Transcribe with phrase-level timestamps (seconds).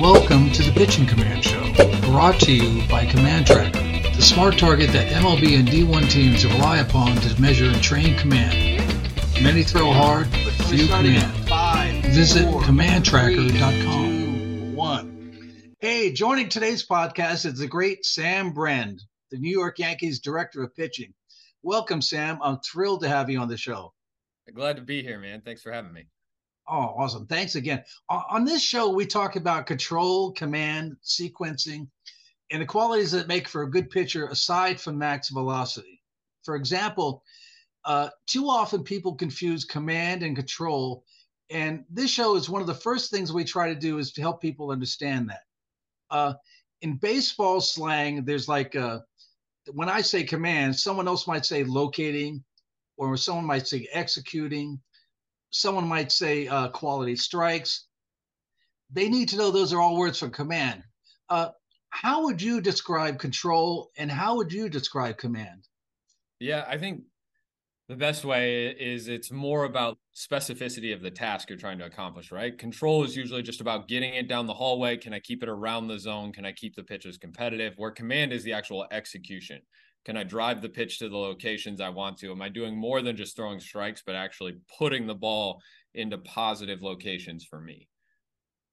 [0.00, 4.92] Welcome to the Pitching Command Show, brought to you by Command Trakker, the smart target
[4.92, 8.82] that MLB and D1 teams rely upon to measure and train command.
[9.42, 11.48] Many throw hard, but few command.
[11.48, 14.04] Five, Visit four, commandtrakker.com.
[14.04, 15.74] three, two, one.
[15.78, 20.76] Hey, joining today's podcast is the great Sam Briend, the New York Yankees director of
[20.76, 21.14] pitching.
[21.62, 22.38] Welcome, Sam.
[22.42, 23.94] I'm thrilled to have you on the show.
[24.54, 25.40] Glad to be here, man.
[25.40, 26.06] Thanks for having me.
[26.68, 27.26] Oh, awesome.
[27.26, 27.84] Thanks again.
[28.08, 31.86] On this show, we talk about control, command, sequencing,
[32.50, 36.02] and the qualities that make for a good pitcher aside from max velocity.
[36.44, 37.22] For example,
[37.84, 41.04] uh, too often people confuse command and control.
[41.50, 44.20] And this show is one of the first things we try to do is to
[44.20, 45.42] help people understand that.
[46.10, 46.34] Uh,
[46.82, 49.04] in baseball slang, there's like a,
[49.72, 52.44] when I say command, someone else might say locating,
[52.96, 54.80] or someone might say executing,
[55.50, 57.86] someone might say uh, quality strikes.
[58.90, 60.82] They need to know those are all words from command.
[61.28, 61.50] Uh,
[61.90, 65.66] how would you describe control and how would you describe command?
[66.38, 67.02] Yeah, I think
[67.88, 72.32] the best way is it's more about specificity of the task you're trying to accomplish,
[72.32, 72.58] right?
[72.58, 74.96] Control is usually just about getting it down the hallway.
[74.96, 76.32] Can I keep it around the zone?
[76.32, 77.74] Can I keep the pitches competitive?
[77.76, 79.60] Where command is the actual execution.
[80.06, 82.30] Can I drive the pitch to the locations I want to?
[82.30, 85.60] Am I doing more than just throwing strikes, but actually putting the ball
[85.94, 87.88] into positive locations for me?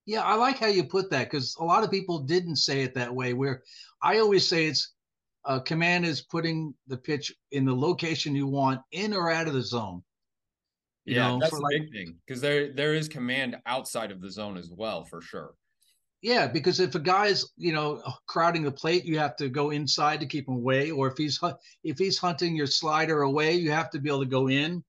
[0.06, 2.94] Yeah, I like how you put that because a lot of people didn't say it
[2.94, 3.34] that way.
[3.34, 3.64] Where
[4.04, 4.94] I always say it's
[5.44, 9.56] uh, command is putting the pitch in the location you want in or out of
[9.56, 10.04] the zone.
[11.06, 14.22] You yeah, know, that's the like- big thing because there there is command outside of
[14.22, 15.56] the zone as well, for sure.
[16.24, 20.22] Yeah, because if a guy's you know crowding the plate, you have to go inside
[20.22, 20.90] to keep him away.
[20.90, 21.38] Or if he's
[21.84, 24.84] if he's hunting your slider away, you have to be able to go in.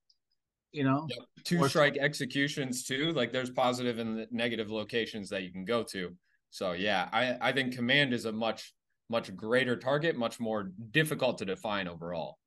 [0.71, 1.07] You know.
[1.09, 1.19] Yep.
[1.43, 3.11] Two Or- strike executions too.
[3.11, 6.15] Like there's positive and negative locations that you can go to.
[6.51, 8.73] So yeah, I I think command is a much
[9.09, 12.39] much greater target, much more difficult to define overall.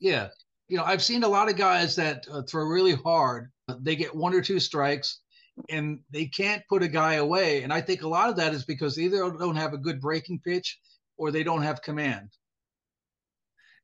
[0.00, 0.28] Yeah.
[0.68, 3.52] You know, I've seen a lot of guys that uh, throw really hard.
[3.80, 5.20] They get one or two strikes
[5.68, 7.62] and they can't put a guy away.
[7.62, 10.00] And I think a lot of that is because they either don't have a good
[10.00, 10.78] breaking pitch
[11.16, 12.30] or they don't have command.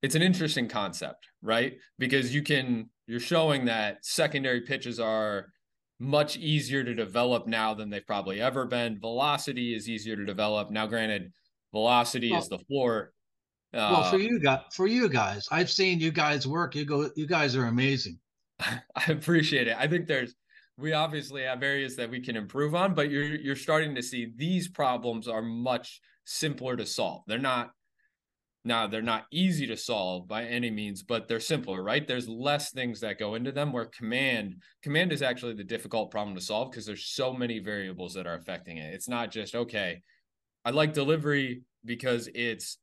[0.02, 1.76] It's an interesting concept, right?
[1.98, 5.52] Because you can you're showing that secondary pitches are
[5.98, 9.00] much easier to develop now than they've probably ever been.
[9.00, 10.70] Velocity is easier to develop.
[10.70, 11.32] Now granted,
[11.72, 13.12] velocity is the floor.
[13.74, 16.74] Uh, well, for you guys, for you guys, I've seen you guys work.
[16.74, 18.18] You go, you guys are amazing.
[18.60, 19.76] I appreciate it.
[19.78, 20.34] I think there's
[20.78, 24.32] we obviously have areas that we can improve on, but you're you're starting to see
[24.36, 27.24] these problems are much simpler to solve.
[27.26, 27.72] They're not
[28.64, 32.06] now they're not easy to solve by any means, but they're simpler, right?
[32.06, 36.36] There's less things that go into them where command command is actually the difficult problem
[36.36, 38.94] to solve because there's so many variables that are affecting it.
[38.94, 40.02] It's not just okay,
[40.64, 42.78] I like delivery because it's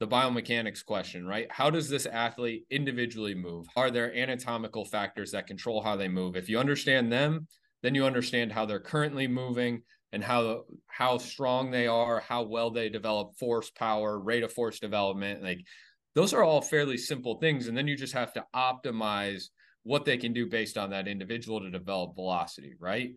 [0.00, 1.46] the biomechanics question, right?
[1.50, 3.66] How does this athlete individually move?
[3.76, 6.36] Are there anatomical factors that control how they move?
[6.36, 7.46] If you understand them,
[7.82, 12.70] then you understand how they're currently moving and how how strong they are, how well
[12.70, 15.42] they develop force, power, rate of force development.
[15.42, 15.60] Like
[16.14, 19.44] those are all fairly simple things, and then you just have to optimize
[19.82, 23.10] what they can do based on that individual to develop velocity, right?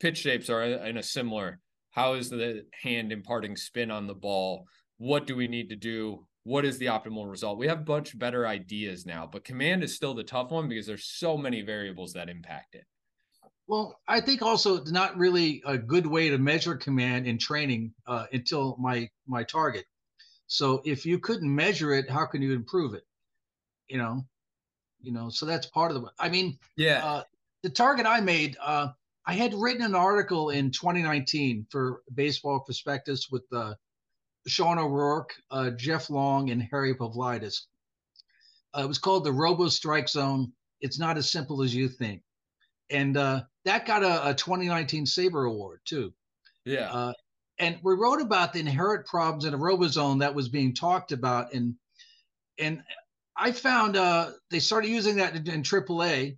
[0.00, 1.60] Pitch shapes are in a similar.
[1.90, 4.66] How is the hand imparting spin on the ball?
[4.98, 8.46] What do we need to do what is the optimal result we have much better
[8.46, 12.28] ideas now but command is still the tough one because there's so many variables that
[12.28, 12.84] impact it
[13.66, 17.94] Well, I think also it's not really a good way to measure command in training
[18.06, 19.86] uh, until my my target.
[20.46, 23.04] So if you couldn't measure it, how can you improve it?
[23.88, 24.26] You know,
[25.00, 25.30] you know.
[25.30, 26.10] So that's part of the.
[26.18, 27.22] I mean, yeah uh,
[27.62, 28.88] the target I made, uh,
[29.26, 33.74] I had written an article in 2019 for Baseball Prospectus with uh,
[34.46, 37.62] Sean O'Rourke, uh, Jeff Long, and Harry Pavlidis.
[38.76, 40.52] Uh, it was called the Robo Strike Zone.
[40.80, 42.22] It's not as simple as you think,
[42.90, 46.12] and uh, that got a, a 2019 SABR Award too.
[46.64, 46.92] yeah.
[46.92, 47.12] Uh,
[47.58, 51.52] and we wrote about the inherent problems in a robozone that was being talked about.
[51.52, 51.74] And
[52.58, 52.82] and
[53.36, 56.36] i found uh, they started using that in, in aaa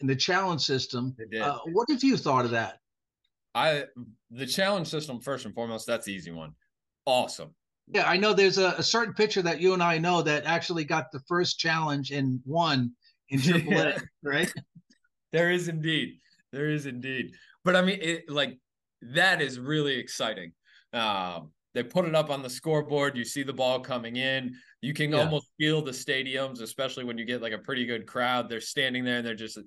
[0.00, 1.16] in the challenge system.
[1.40, 2.80] Uh, what have you thought of that?
[3.54, 3.84] I
[4.30, 6.54] the challenge system first and foremost that's the easy one
[7.06, 7.54] awesome.
[7.88, 10.84] Yeah i know there's a, a certain pitcher that you and i know that actually
[10.84, 12.92] got the first challenge and won
[13.28, 13.98] in aaa Yeah.
[14.22, 14.52] right?
[15.32, 16.18] There is indeed.
[16.52, 17.32] There is indeed.
[17.64, 18.58] But i mean it like
[19.02, 20.52] that is really exciting.
[20.92, 23.16] Um they put it up on the scoreboard.
[23.16, 24.54] You see the ball coming in.
[24.82, 25.20] You can Yeah.
[25.20, 28.48] almost feel the stadiums especially when you get like a pretty good crowd.
[28.48, 29.58] They're standing there and they're just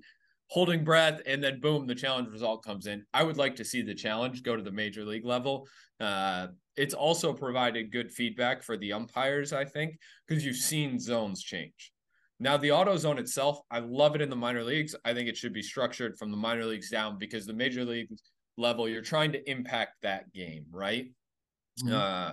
[0.48, 3.04] holding breath, and then boom, the challenge result comes in.
[3.12, 5.68] I would like to see the challenge go to the major league level.
[6.00, 11.42] Uh, it's also provided good feedback for the umpires, I think, because you've seen zones
[11.42, 11.92] change.
[12.38, 14.94] Now, the auto zone itself, I love it in the minor leagues.
[15.04, 18.10] I think it should be structured from the minor leagues down because the major league
[18.58, 21.10] level, you're trying to impact that game, right?
[21.82, 21.94] Mm-hmm.
[21.94, 22.32] Uh,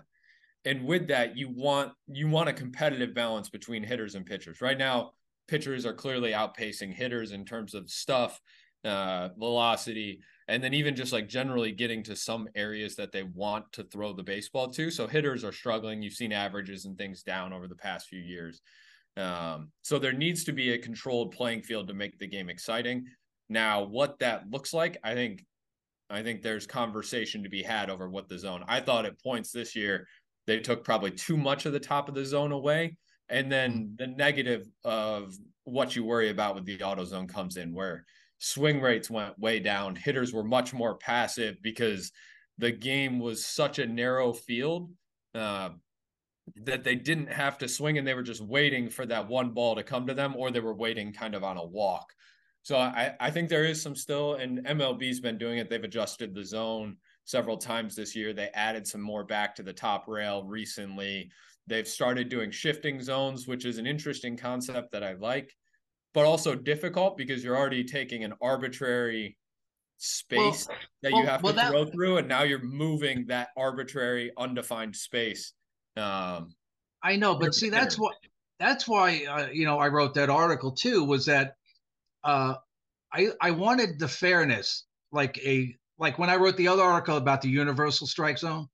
[0.65, 4.61] and with that, you want you want a competitive balance between hitters and pitchers.
[4.61, 5.11] Right now,
[5.47, 8.39] pitchers are clearly outpacing hitters in terms of stuff,
[8.83, 13.71] uh, velocity, and then even just like generally getting to some areas that they want
[13.71, 14.91] to throw the baseball to.
[14.91, 16.01] So hitters are struggling.
[16.01, 18.61] You've seen averages and things down over the past few years.
[19.15, 23.05] Um, so there needs to be a controlled playing field to make the game exciting.
[23.49, 25.45] Now, what that looks like, I think,
[26.09, 28.63] I think there's conversation to be had over what the zone.
[28.67, 30.07] I thought at points this year
[30.45, 32.97] they took probably too much of the top of the zone away,
[33.29, 33.95] and then mm-hmm.
[33.97, 35.35] the negative of
[35.65, 38.05] what you worry about with the auto zone comes in, where
[38.39, 42.11] swing rates went way down, hitters were much more passive because
[42.57, 44.91] the game was such a narrow field.
[45.33, 45.69] Uh,
[46.63, 49.75] that they didn't have to swing and they were just waiting for that one ball
[49.75, 52.13] to come to them or they were waiting kind of on a walk.
[52.63, 55.69] So I, I think there is some still, and MLB's been doing it.
[55.69, 58.33] They've adjusted the zone several times this year.
[58.33, 61.29] They added some more back to the top rail recently.
[61.67, 65.49] They've started doing shifting zones, which is an interesting concept that I like,
[66.13, 69.37] but also difficult because you're already taking an arbitrary
[69.97, 74.31] space well, that you have well, to throw through, and now you're moving that arbitrary,
[74.37, 75.53] undefined space
[75.97, 76.53] um,
[77.03, 78.15] I know, but see, that's what
[78.59, 81.03] that's why uh, you know I wrote that article too.
[81.03, 81.55] Was that
[82.23, 82.55] uh,
[83.13, 87.41] I I wanted the fairness, like a like when I wrote the other article about
[87.41, 88.67] the universal strike zone.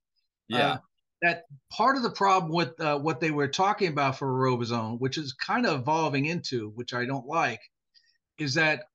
[0.47, 0.73] Yeah.
[0.73, 0.77] Uh,
[1.21, 5.17] that part of the problem with uh, what they were talking about for RoboZone, which
[5.17, 7.61] is kind of evolving into, which I don't like,
[8.37, 8.85] is that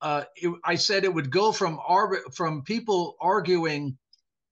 [0.00, 1.78] uh, it, I said it would go from
[2.32, 3.96] from people arguing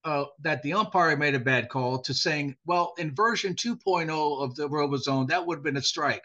[0.03, 4.55] uh, that the umpire made a bad call to saying, well, in version 2.0 of
[4.55, 6.23] the RoboZone, that would have been a strike.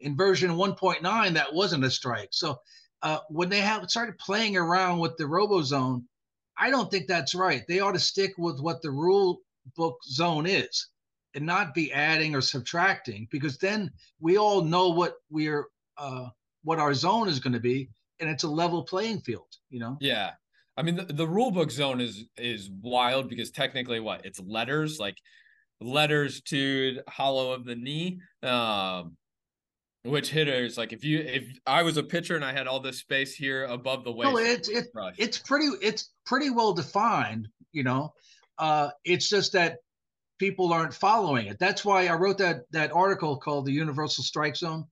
[0.00, 2.28] In version 1.9, that wasn't a strike.
[2.32, 2.60] So
[3.02, 6.04] uh, when they have started playing around with the RoboZone,
[6.58, 7.64] I don't think that's right.
[7.66, 9.40] They ought to stick with what the rule
[9.76, 10.88] book zone is
[11.34, 13.90] and not be adding or subtracting because then
[14.20, 15.66] we all know what we're
[15.98, 16.28] uh,
[16.64, 17.88] what our zone is going to be
[18.20, 20.30] and it's a level playing field you know yeah
[20.80, 24.98] I mean, the, the rule book zone is is wild because technically, what it's letters
[24.98, 25.18] like
[25.78, 28.20] letters to hollow of the knee.
[28.42, 29.16] Um,
[30.02, 32.98] which hitters like if you if I was a pitcher and I had all this
[32.98, 34.32] space here above the waist?
[34.32, 34.86] No, it's it,
[35.18, 37.48] it's pretty it's pretty well defined.
[37.72, 38.14] You know,
[38.60, 39.78] uh, it's just that
[40.38, 41.58] people aren't following it.
[41.58, 44.84] That's why I wrote that that article called the Universal Strike Zone.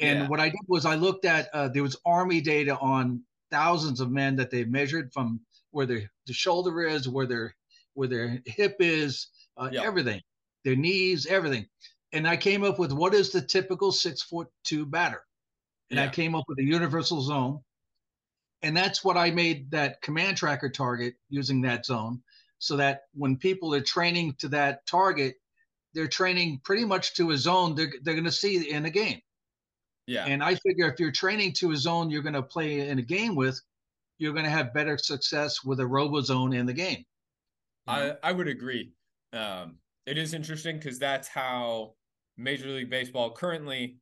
[0.00, 0.28] And yeah.
[0.28, 4.10] what I did was I looked at uh, there was Army data on thousands of
[4.10, 5.40] men that they've measured from
[5.70, 7.54] where their the shoulder is, where their
[7.94, 9.84] where their hip is, uh, yep.
[9.84, 10.20] everything,
[10.64, 11.66] their knees, everything.
[12.12, 15.22] And I came up with what is the typical six foot two batter,
[15.90, 16.06] and yeah.
[16.06, 17.60] I came up with a universal zone,
[18.62, 22.22] and that's what I made that Command Trakker target using that zone,
[22.58, 25.34] so that when people are training to that target,
[25.94, 29.20] they're training pretty much to a zone they're, they're going to see in a game.
[30.06, 30.26] Yeah.
[30.26, 33.02] And I figure if you're training to a zone you're going to play in a
[33.02, 33.60] game with,
[34.18, 37.04] you're going to have better success with a robo zone in the game.
[37.86, 38.92] I, I would agree.
[39.32, 41.94] Um, it is interesting because that's how
[42.36, 43.98] Major League Baseball currently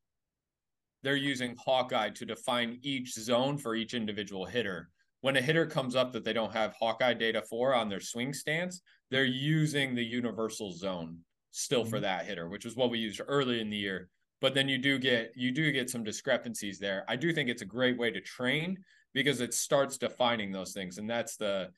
[1.02, 4.90] they're using Hawkeye to define each zone for each individual hitter.
[5.22, 8.32] When a hitter comes up that they don't have Hawkeye data for on their swing
[8.34, 11.18] stance, they're using the universal zone
[11.50, 12.02] still for mm-hmm.
[12.02, 14.08] that hitter, which is what we used early in the year
[14.42, 17.04] but then you do get you do get some discrepancies there.
[17.08, 18.76] I do think it's a great way to train
[19.14, 21.70] because it starts defining those things and that's the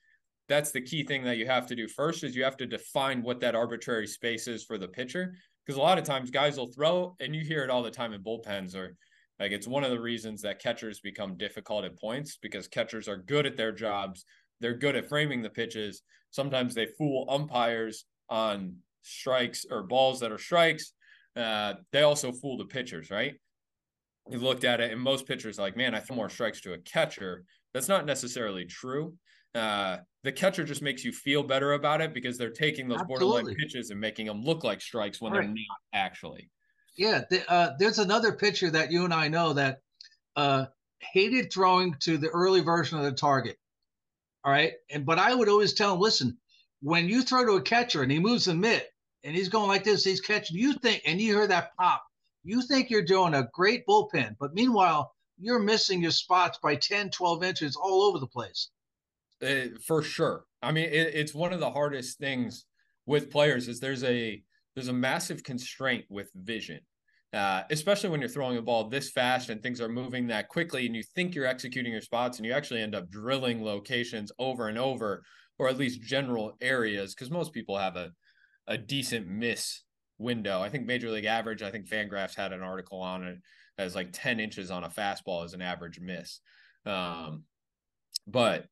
[0.49, 3.21] that's the key thing that you have to do first is you have to define
[3.21, 5.35] what that arbitrary space is for the pitcher
[5.65, 8.13] because a lot of times guys will throw and you hear it all the time
[8.13, 8.95] in bullpens or
[9.39, 13.17] like it's one of the reasons that catchers become difficult at points because catchers are
[13.17, 14.25] good at their jobs
[14.61, 16.01] they're good at framing the pitches
[16.31, 20.93] sometimes they fool umpires on strikes or balls that are strikes
[21.35, 23.35] uh, they also fool the pitchers, right?
[24.29, 26.77] You looked at it, and most pitchers like, man, I throw more strikes to a
[26.79, 27.43] catcher.
[27.73, 29.15] That's not necessarily true.
[29.53, 33.27] Uh, the catcher just makes you feel better about it because they're taking those Absolutely.
[33.27, 35.41] borderline pitches and making them look like strikes when right.
[35.41, 36.49] they're not actually.
[36.97, 39.81] Yeah, the, uh, there's another pitcher that you and I know that
[40.35, 40.65] uh,
[40.99, 43.57] hated throwing to the early version of the target.
[44.43, 46.37] All right, and but I would always tell him, listen,
[46.81, 48.89] when you throw to a catcher and he moves the mitt,
[49.25, 50.03] and he's going like this.
[50.03, 50.55] He's catching.
[50.55, 52.03] You think, and you hear that pop.
[52.43, 57.09] You think you're doing a great bullpen, but meanwhile, you're missing your spots by 10,
[57.09, 58.69] 12 inches all over the place.
[59.43, 60.45] Uh, for sure.
[60.61, 62.65] I mean, it, it's one of the hardest things
[63.07, 64.43] with players is there's a
[64.75, 66.79] there's a massive constraint with vision,
[67.33, 70.85] uh, especially when you're throwing a ball this fast and things are moving that quickly,
[70.85, 74.67] and you think you're executing your spots, and you actually end up drilling locations over
[74.67, 75.23] and over,
[75.57, 78.11] or at least general areas, because most people have a
[78.67, 79.83] a decent miss
[80.17, 80.61] window.
[80.61, 81.61] I think Major League Average.
[81.61, 83.37] I think Fangraphs had an article on it
[83.77, 86.39] as like 10 inches on a fastball is an average miss.
[86.85, 87.43] Um,
[88.27, 88.67] but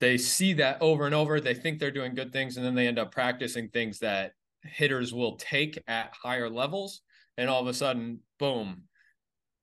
[0.00, 1.40] they see that over and over.
[1.40, 4.32] They think they're doing good things, and then they end up practicing things that
[4.64, 7.02] hitters will take at higher levels.
[7.36, 8.84] And all of a sudden, boom,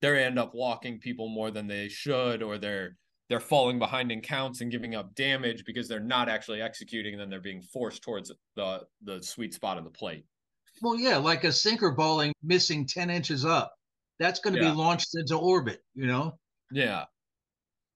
[0.01, 2.97] they end up walking people more than they should, or they're
[3.29, 7.21] they're falling behind in counts and giving up damage because they're not actually executing, and
[7.21, 10.25] then they're being forced towards the the sweet spot of the plate.
[10.81, 13.73] Well, yeah, like a sinker bowling missing 10 inches up.
[14.19, 14.71] That's going to yeah.
[14.71, 16.37] be launched into orbit, you know?
[16.71, 17.05] Yeah.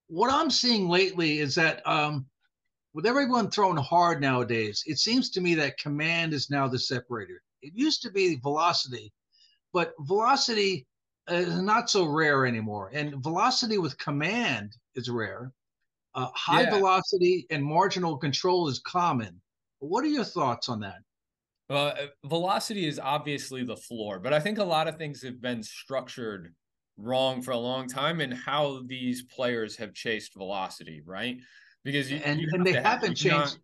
[0.07, 2.25] What I'm seeing lately is that um,
[2.95, 7.41] with everyone throwing hard nowadays, it seems to me that command is now the separator.
[7.61, 9.11] It used to be velocity,
[9.73, 10.87] but velocity
[11.27, 12.91] is not so rare anymore.
[12.93, 15.51] And velocity with command is rare.
[16.13, 16.69] Uh, high yeah.
[16.69, 19.41] velocity and marginal control is common.
[19.79, 20.99] What are your thoughts on that?
[21.69, 25.41] Well, uh, velocity is obviously the floor, but I think a lot of things have
[25.41, 26.53] been structured
[26.95, 31.35] wrong for a long time and how these players have chased velocity, right?
[31.85, 33.33] Because you, and, you and they haven't changed.
[33.35, 33.57] Not...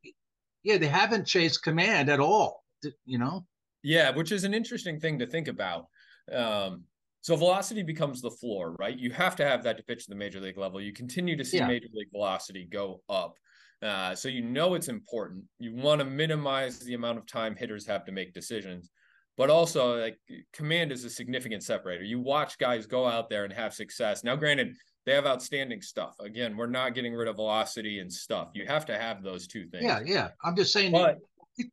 [0.64, 2.64] Yeah, they haven't chased command at all.
[3.06, 3.46] You know.
[3.84, 5.88] Yeah, which is an interesting thing to think about.
[6.32, 6.84] Um,
[7.22, 8.98] so velocity becomes the floor, right?
[8.98, 10.80] You have to have that to pitch at the major league level.
[10.80, 11.68] You continue to see yeah.
[11.68, 13.34] major league velocity go up.
[13.82, 15.44] Uh, so you know it's important.
[15.58, 18.92] You want to minimize the amount of time hitters have to make decisions,
[19.38, 20.20] but also like
[20.54, 22.04] command is a significant separator.
[22.04, 24.24] You watch guys go out there and have success.
[24.24, 26.16] Now, granted, they have outstanding stuff.
[26.20, 28.50] Again, we're not getting rid of velocity and stuff.
[28.54, 29.84] You have to have those two things.
[29.84, 30.30] Yeah, yeah.
[30.44, 30.92] I'm just saying.
[30.92, 31.18] But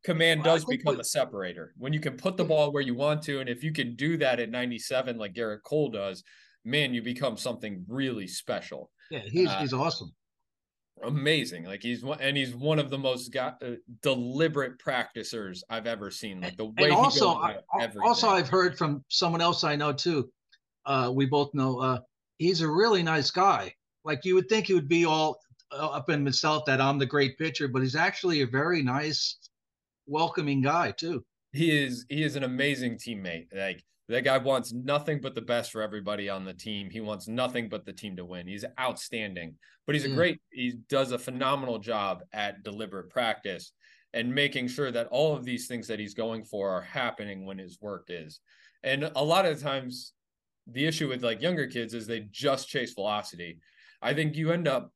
[0.04, 3.40] command does become a separator when you can put the ball where you want to,
[3.40, 6.24] and if you can do that at 97, like Gerrit Cole does,
[6.64, 8.90] man, you become something really special.
[9.10, 10.12] Yeah, he's uh, he's awesome
[11.02, 11.64] amazing.
[11.64, 16.10] Like he's one, and he's one of the most got, uh, deliberate practicers I've ever
[16.10, 16.40] seen.
[16.40, 16.72] Like the way.
[16.78, 17.58] And also, I,
[18.02, 20.30] also I've heard from someone else I know too.
[20.86, 21.98] Uh, we both know uh,
[22.38, 23.74] he's a really nice guy.
[24.04, 25.38] Like you would think he would be all
[25.70, 29.36] uh, up in himself that I'm the great pitcher, but he's actually a very nice,
[30.06, 31.24] welcoming guy too.
[31.52, 32.06] He is.
[32.08, 33.46] He is an amazing teammate.
[33.54, 36.88] Like that guy wants nothing but the best for everybody on the team.
[36.90, 38.46] He wants nothing but the team to win.
[38.46, 39.54] He's outstanding,
[39.86, 43.72] but he's a great, he does a phenomenal job at deliberate practice
[44.14, 47.58] and making sure that all of these things that he's going for are happening when
[47.58, 48.40] his work is.
[48.82, 50.12] And a lot of times,
[50.70, 53.58] the issue with like younger kids is they just chase velocity.
[54.02, 54.92] I think you end up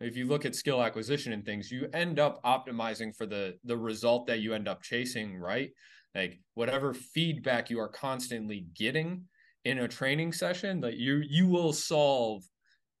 [0.00, 3.76] if you look at skill acquisition and things you end up optimizing for the the
[3.76, 5.70] result that you end up chasing right
[6.14, 9.22] like whatever feedback you are constantly getting
[9.64, 12.42] in a training session that you you will solve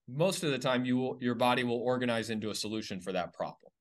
[0.08, 3.32] most of the time you will your body will organize into a solution for that
[3.34, 3.72] problem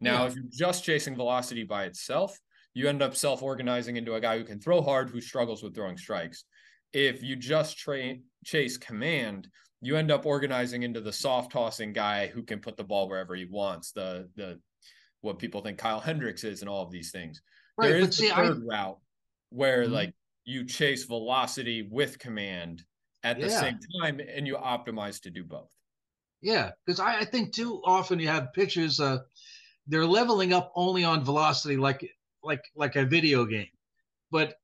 [0.00, 0.26] now yeah.
[0.26, 2.36] if you're just chasing velocity by itself
[2.74, 5.96] you end up self-organizing into a guy who can throw hard who struggles with throwing
[5.96, 6.44] strikes
[6.92, 9.48] if you just train chase command
[9.82, 13.34] you end up organizing into the soft tossing guy who can put the ball wherever
[13.34, 14.58] he wants the the
[15.22, 17.42] what people think Kyle Hendricks is and all of these things
[17.78, 18.98] Right, there is see, the third I, route
[19.50, 19.92] where mm-hmm.
[19.92, 20.14] like
[20.44, 22.82] you chase velocity with command
[23.22, 23.60] at the yeah.
[23.60, 25.70] same time and you optimize to do both.
[26.40, 29.18] Yeah, because I, I, think too often you have pitchers uh
[29.88, 32.08] they're leveling up only on velocity like
[32.42, 33.68] like like a video game.
[34.30, 34.54] But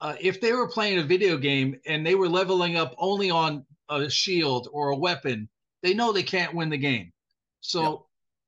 [0.00, 3.64] uh, if they were playing a video game and they were leveling up only on
[3.88, 5.48] a shield or a weapon,
[5.82, 7.12] they know they can't win the game.
[7.60, 8.06] So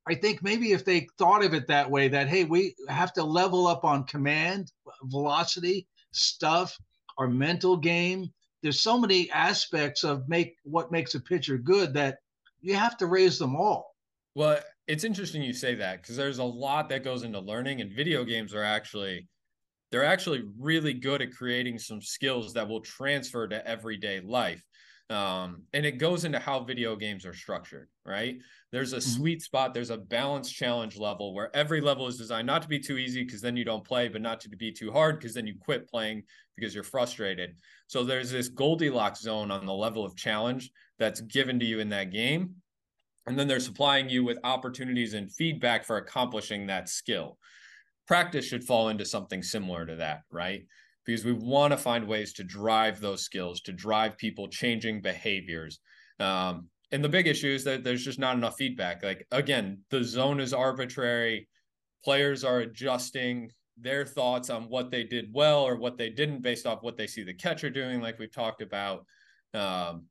[0.09, 3.25] I think maybe if they thought of it that way, that hey, we have to
[3.25, 4.73] level up on command,
[5.05, 6.79] velocity, stuff,
[7.19, 8.33] our mental game.
[8.63, 12.19] There's so many aspects of make what makes a pitcher good that
[12.61, 13.95] you have to raise them all.
[14.35, 17.93] Well, it's interesting you say that because there's a lot that goes into learning, and
[17.93, 19.29] video games are actually
[19.97, 24.63] they're actually really good at creating some skills that will transfer to everyday life.
[25.09, 28.37] Um, and it goes into how video games are structured, right?
[28.73, 29.17] There's a mm-hmm.
[29.17, 32.79] sweet spot, there's a balanced challenge level where every level is designed not to be
[32.79, 35.47] too easy because then you don't play, but not to be too hard because then
[35.47, 36.25] you quit playing
[36.57, 37.57] because you're frustrated.
[37.87, 41.89] So there's this Goldilocks zone on the level of challenge that's given to you in
[41.89, 42.57] that game.
[43.27, 47.39] And then they're supplying you with opportunities and feedback for accomplishing that skill.
[48.07, 50.63] Practice should fall into something similar to that, right?
[51.07, 55.79] because we want to find ways to drive those skills, to drive people changing behaviors.
[56.19, 59.03] Um, and the big issue is that there's just not enough feedback.
[59.03, 61.49] Like again, the zone is arbitrary.
[62.05, 66.67] Players are adjusting their thoughts on what they did well or what they didn't based
[66.67, 69.05] off what they see the catcher doing, like we've talked about.
[69.55, 70.07] Um,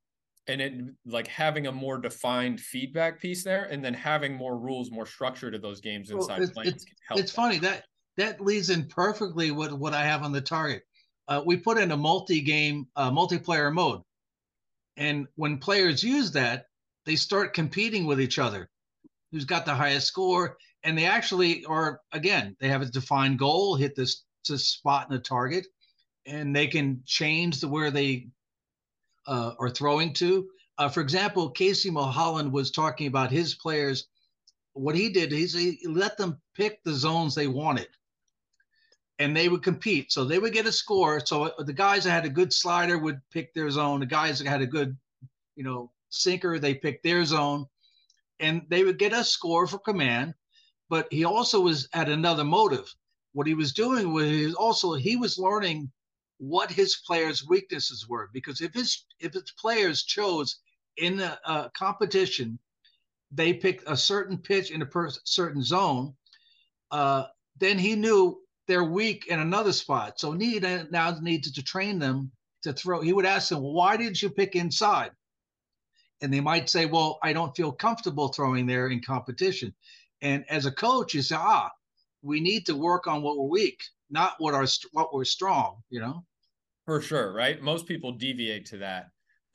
[0.47, 0.73] and it
[1.05, 5.49] like having a more defined feedback piece there and then having more rules, more structure
[5.49, 7.85] to those games inside well, it's, it's, it's funny that
[8.17, 10.83] that leads in perfectly with what I have on the target.
[11.27, 14.01] Uh, we put in a multi-game, uh, multiplayer mode,
[14.95, 16.65] and when players use that,
[17.05, 18.69] they start competing with each other.
[19.31, 20.57] Who's got the highest score?
[20.83, 25.15] And they actually are again, they have a defined goal, hit this, this spot in
[25.15, 25.65] the target,
[26.27, 28.27] and they can change the where they
[29.27, 30.47] uh, are throwing to.
[30.77, 34.07] Uh, for example, Casey Mulholland was talking about his players.
[34.73, 37.87] What he did is he let them pick the zones they wanted
[39.19, 40.11] and they would compete.
[40.11, 41.21] So they would get a score.
[41.25, 44.01] So the guys that had a good slider would pick their zone.
[44.01, 44.97] The guys that had a good,
[45.55, 47.65] you know, sinker, they picked their zone,
[48.39, 50.33] and they would get a score for command.
[50.89, 52.93] But he also was at another motive.
[53.33, 55.91] What he was doing was also he was learning
[56.37, 60.59] what his players' weaknesses were because if his if his players chose
[60.97, 62.59] in a, a competition,
[63.31, 66.13] they picked a certain pitch in a per- certain zone.
[66.91, 67.23] Uh,
[67.59, 70.19] then he knew they're weak in another spot.
[70.19, 72.31] So he now needed to train them
[72.63, 73.01] to throw.
[73.01, 75.11] He would ask them, why did you pick inside?
[76.21, 79.73] And they might say, well, I don't feel comfortable throwing there in competition.
[80.21, 81.71] And as a coach, you say, ah,
[82.21, 85.77] we need to work on what we're weak, not what our what we're strong.
[85.89, 86.25] You know.
[86.85, 87.61] For sure, right?
[87.61, 89.07] Most people deviate to that.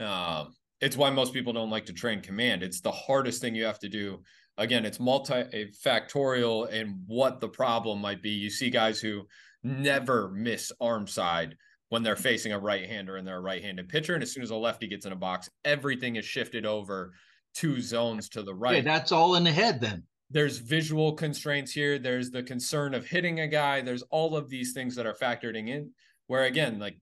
[0.05, 2.65] Um, it's why most people don't like to train command.
[2.65, 4.21] It's the hardest thing you have to do
[4.61, 8.31] again, it's multifactorial and what the problem might be.
[8.31, 9.27] You see guys who
[9.65, 11.57] never miss arm side
[11.89, 14.15] when they're facing a right hander and they're a right handed pitcher.
[14.15, 17.13] And as soon as a lefty gets in a box, everything is shifted over
[17.55, 18.77] two zones to the right.
[18.77, 20.05] Yeah, that's all in the head then.
[20.31, 21.99] There's visual constraints here.
[21.99, 23.81] There's the concern of hitting a guy.
[23.81, 25.91] There's all of these things that are factoring in.
[26.29, 26.97] Where again, like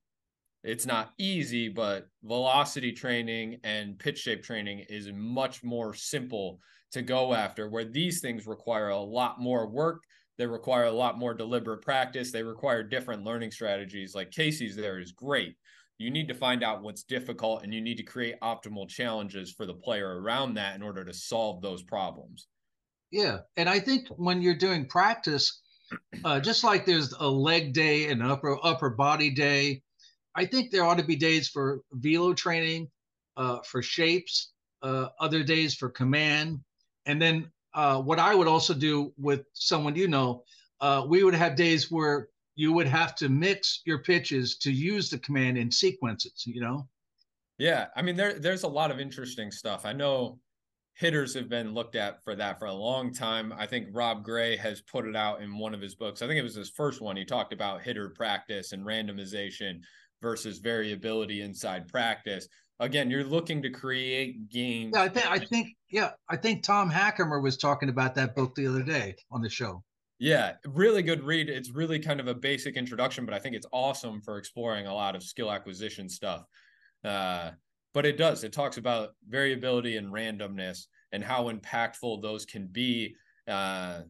[0.64, 6.60] it's not easy, but velocity training and pitch shape training is much more simple
[6.92, 10.02] to go after, where these things require a lot more work.
[10.38, 12.32] They require a lot more deliberate practice.
[12.32, 14.14] They require different learning strategies.
[14.14, 15.56] Like Casey's there is great.
[15.98, 19.66] You need to find out what's difficult and you need to create optimal challenges for
[19.66, 22.46] the player around that in order to solve those problems.
[23.10, 23.38] Yeah.
[23.56, 25.60] And I think when you're doing practice,
[26.24, 29.82] uh, just like there's a leg day and an upper upper body day,
[30.34, 32.90] I think there ought to be days for velo training,
[33.36, 36.60] uh, for shapes, uh, other days for command,
[37.06, 40.44] and then uh, what I would also do with someone you know,
[40.80, 45.10] uh, we would have days where you would have to mix your pitches to use
[45.10, 46.44] the command in sequences.
[46.46, 46.88] You know.
[47.58, 49.86] Yeah, I mean there there's a lot of interesting stuff.
[49.86, 50.38] I know
[50.98, 53.52] hitters have been looked at for that for a long time.
[53.56, 56.22] I think Rob Gray has put it out in one of his books.
[56.22, 57.16] I think it was his first one.
[57.16, 59.80] He talked about hitter practice and randomization
[60.20, 62.48] versus variability inside practice
[62.80, 64.92] again, you're looking to create games.
[64.94, 68.54] Yeah, I think I think yeah, I think Tom Hackimer was talking about that book
[68.54, 69.82] the other day on the show.
[70.18, 71.48] Yeah, really good read.
[71.48, 74.94] It's really kind of a basic introduction, but I think it's awesome for exploring a
[74.94, 76.42] lot of skill acquisition stuff.
[77.04, 77.52] Uh,
[77.98, 78.44] but it does.
[78.44, 83.16] It talks about variability and randomness and how impactful those can be.
[83.48, 84.02] Uh,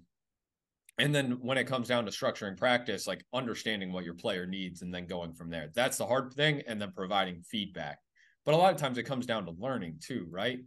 [0.99, 4.83] and then when it comes down to structuring practice, like understanding what your player needs
[4.83, 5.71] and then going from there.
[5.75, 6.63] That's the hard thing.
[6.67, 8.01] And then providing feedback
[8.49, 10.61] but a lot of times it comes down to learning too, right?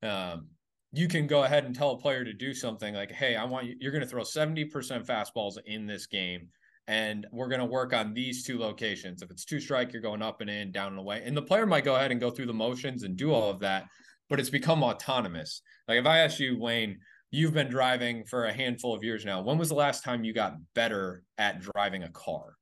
[0.00, 0.46] Um,
[0.92, 3.66] you can go ahead and tell a player to do something like, hey, I want
[3.66, 4.70] you, you're going to throw 70%
[5.04, 6.46] fastballs in this game.
[6.88, 9.22] And we're going to work on these two locations.
[9.22, 11.22] If it's two strike, you're going up and in, down and away.
[11.24, 13.60] And the player might go ahead and go through the motions and do all of
[13.60, 13.86] that,
[14.30, 15.62] but it's become autonomous.
[15.88, 16.98] Like if I ask you, Wayne,
[17.30, 19.42] you've been driving for a handful of years now.
[19.42, 22.54] When was the last time you got better at driving a car?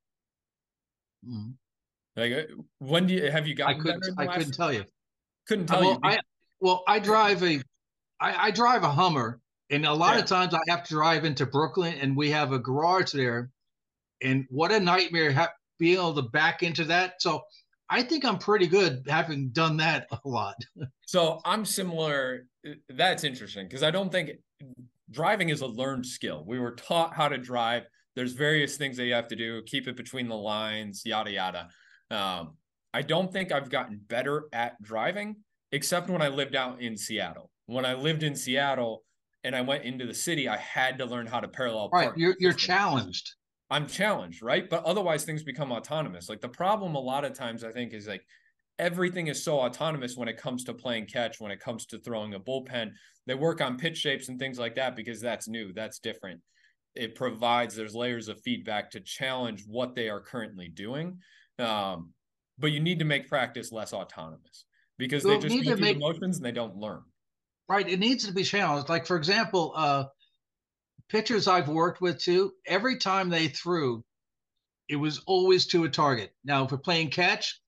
[1.28, 1.50] Mm-hmm.
[2.16, 3.80] Like, uh, when do you have you gotten?
[3.80, 4.18] I couldn't.
[4.18, 4.84] I couldn't tell you.
[5.46, 5.98] Couldn't tell well, you.
[6.02, 6.18] I,
[6.60, 7.60] well, I drive a,
[8.18, 10.22] I, I drive a Hummer, and a lot yeah.
[10.22, 13.50] of times I have to drive into Brooklyn, and we have a garage there,
[14.24, 17.20] and what a nightmare ha- being able to back into that.
[17.20, 17.42] So
[17.90, 20.56] I think I'm pretty good having done that a lot.
[21.06, 22.46] so I'm similar.
[22.88, 24.30] That's interesting because I don't think
[25.10, 26.44] driving is a learned skill.
[26.46, 27.84] We were taught how to drive.
[28.16, 31.68] There's various things that you have to do, keep it between the lines, yada yada.
[32.10, 32.56] Um,
[32.92, 35.37] I don't think I've gotten better at driving,
[35.72, 37.50] except when I lived out in Seattle.
[37.66, 39.02] When I lived in Seattle
[39.42, 41.90] and I went into the city, I had to learn how to parallel.
[41.92, 43.34] Right, you're you're challenged.
[43.70, 44.68] I'm challenged, right?
[44.68, 46.29] But otherwise, things become autonomous.
[46.29, 48.24] Like the problem, a lot of times, I think, is like
[48.79, 52.35] everything is so autonomous when it comes to playing catch, when it comes to throwing
[52.35, 52.92] a bullpen.
[53.27, 56.40] They work on pitch shapes and things like that because that's new, that's different.
[56.94, 61.18] It provides there's layers of feedback to challenge what they are currently doing.
[61.59, 62.11] Um,
[62.59, 64.66] but you need to make practice less autonomous
[64.98, 67.03] because well, they just go through make, the motions and they don't learn.
[67.68, 67.88] Right.
[67.88, 68.88] It needs to be challenged.
[68.88, 70.05] Like for example, uh
[71.09, 74.05] pitchers I've worked with too, every time they threw,
[74.88, 76.33] it was always to a target.
[76.45, 77.61] Now, if we're playing catch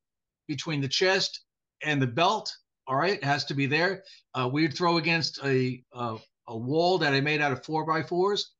[0.48, 1.40] between the chest
[1.82, 2.52] and the belt,
[2.86, 4.02] all right, it has to be there.
[4.34, 6.16] Uh, we'd throw against a, a,
[6.48, 8.52] a wall that I made out of four by fours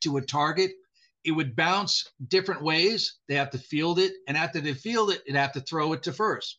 [0.00, 0.72] to a target.
[1.24, 3.18] It would bounce different ways.
[3.28, 6.02] They have to field it, and after they field it, they'd have to throw it
[6.04, 6.58] to first.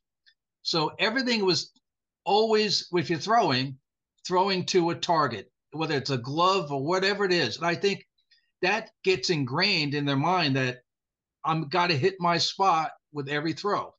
[0.61, 1.71] So everything was
[2.25, 3.77] always, if you're throwing,
[4.25, 7.57] throwing to a target, whether it's a glove or whatever it is.
[7.57, 8.05] And I think
[8.61, 10.79] that gets ingrained in their mind that
[11.43, 13.93] I'm got to hit my spot with every throw.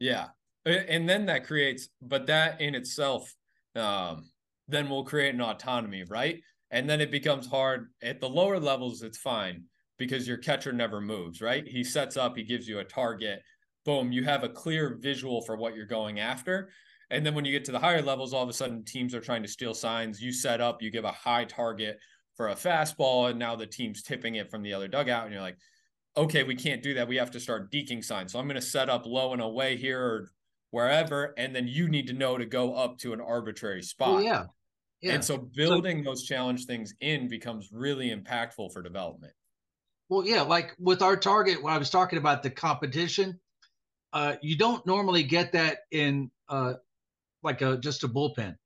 [0.00, 0.28] Yeah.
[0.66, 3.32] And then that creates, but that in itself,
[3.76, 4.30] um,
[4.66, 6.40] then will create an autonomy, right?
[6.70, 9.02] And then it becomes hard at the lower levels.
[9.02, 9.64] It's fine
[9.98, 11.66] because your catcher never moves, right?
[11.66, 13.42] He sets up, he gives you a target.
[13.84, 16.70] Boom, you have a clear visual for what you're going after.
[17.10, 19.20] And then when you get to the higher levels, all of a sudden teams are
[19.20, 20.20] trying to steal signs.
[20.20, 21.98] You set up, you give a high target
[22.36, 25.24] for a fastball, and now the team's tipping it from the other dugout.
[25.24, 25.58] And you're like,
[26.16, 27.08] okay, we can't do that.
[27.08, 28.32] We have to start deking signs.
[28.32, 30.30] So I'm going to set up low and away here or
[30.70, 31.34] wherever.
[31.36, 34.22] And then you need to know to go up to an arbitrary spot.
[34.22, 34.44] yeah.
[35.04, 35.12] Yeah.
[35.12, 39.34] And so building so, those challenge things in becomes really impactful for development.
[40.08, 43.38] Well, yeah, like with our target, when I was talking about the competition,
[44.14, 46.74] uh, you don't normally get that in uh,
[47.44, 48.56] like a just a bullpen.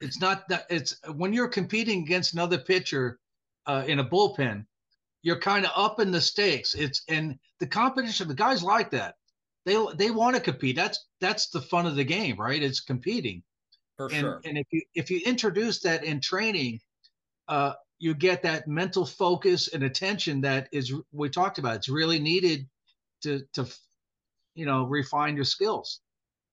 [0.00, 3.18] It's not that it's when you're competing against another pitcher
[3.66, 4.66] uh, in a bullpen,
[5.22, 6.74] you're kind of up in the stakes.
[6.74, 8.28] It's and the competition.
[8.28, 9.14] The guys like that.
[9.64, 10.76] They they want to compete.
[10.76, 12.62] That's that's the fun of the game, right?
[12.62, 13.42] It's competing.
[13.96, 14.40] For and, sure.
[14.44, 16.80] And if you if you introduce that in training,
[17.48, 21.76] uh, you get that mental focus and attention that is we talked about.
[21.76, 22.68] It's really needed
[23.22, 23.66] to to
[24.54, 26.00] you know refine your skills.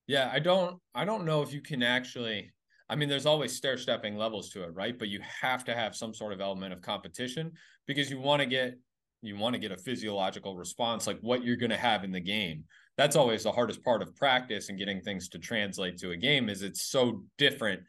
[0.08, 2.52] Yeah, I don't I don't know if you can actually
[2.92, 5.00] I mean, there's always stair stepping levels to it, right?
[5.00, 7.54] But you have to have some sort of element of competition
[7.88, 8.78] because you want to get
[9.22, 12.20] you want to get a physiological response like what you're going to have in the
[12.20, 12.66] game.
[12.98, 16.50] That's always the hardest part of practice and getting things to translate to a game
[16.50, 17.82] is it's so different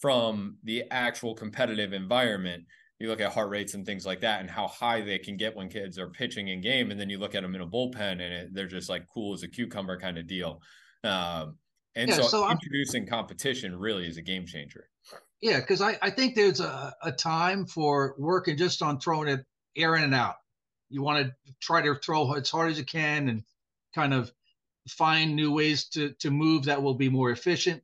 [0.00, 2.64] from the actual competitive environment.
[3.00, 5.56] You look at heart rates and things like that and how high they can get
[5.56, 8.12] when kids are pitching in game and then you look at them in a bullpen
[8.12, 10.60] and it, they're just like cool as a cucumber kind of deal.
[11.06, 11.58] Um,
[11.94, 14.88] and yeah, so, so introducing competition really is a game changer.
[15.40, 19.44] Yeah, because I, I think there's a, a time for working just on throwing it
[19.76, 20.36] air in and out.
[20.88, 23.42] You want to try to throw as hard as you can and
[23.94, 24.30] kind of
[24.88, 27.82] find new ways to, to move that will be more efficient.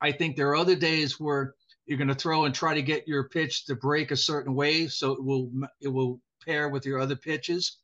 [0.00, 1.54] I think there are other days where
[1.86, 4.88] you're going to throw and try to get your pitch to break a certain way
[4.88, 7.78] so it will it will pair with your other pitches.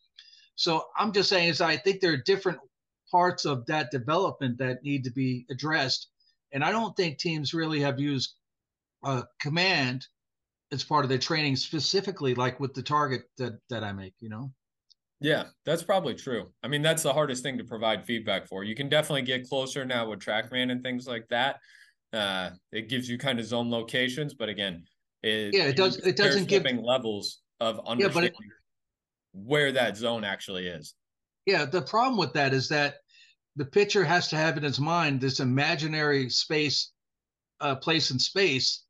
[0.57, 2.59] So I'm just saying is I think there are different
[3.11, 6.09] parts of that development that need to be addressed.
[6.53, 8.35] And I don't think teams really have used
[9.03, 10.07] uh, command
[10.73, 14.15] as part of their training specifically, like with the target that that I make.
[14.21, 14.53] You know.
[15.21, 16.51] Yeah, that's probably true.
[16.63, 18.65] I mean, that's the hardest thing to provide feedback for.
[18.65, 21.57] You can definitely get closer now with TrackMan and things like that.
[22.13, 24.85] Uh, it gives you kind of zone locations, but again,
[25.23, 25.99] it, yeah, it does.
[25.99, 30.95] It doesn't give levels of understanding yeah, it, where that zone actually is.
[31.45, 32.97] Yeah, the problem with that is that
[33.57, 36.93] the pitcher has to have in his mind this imaginary space,
[37.61, 38.85] uh, place in space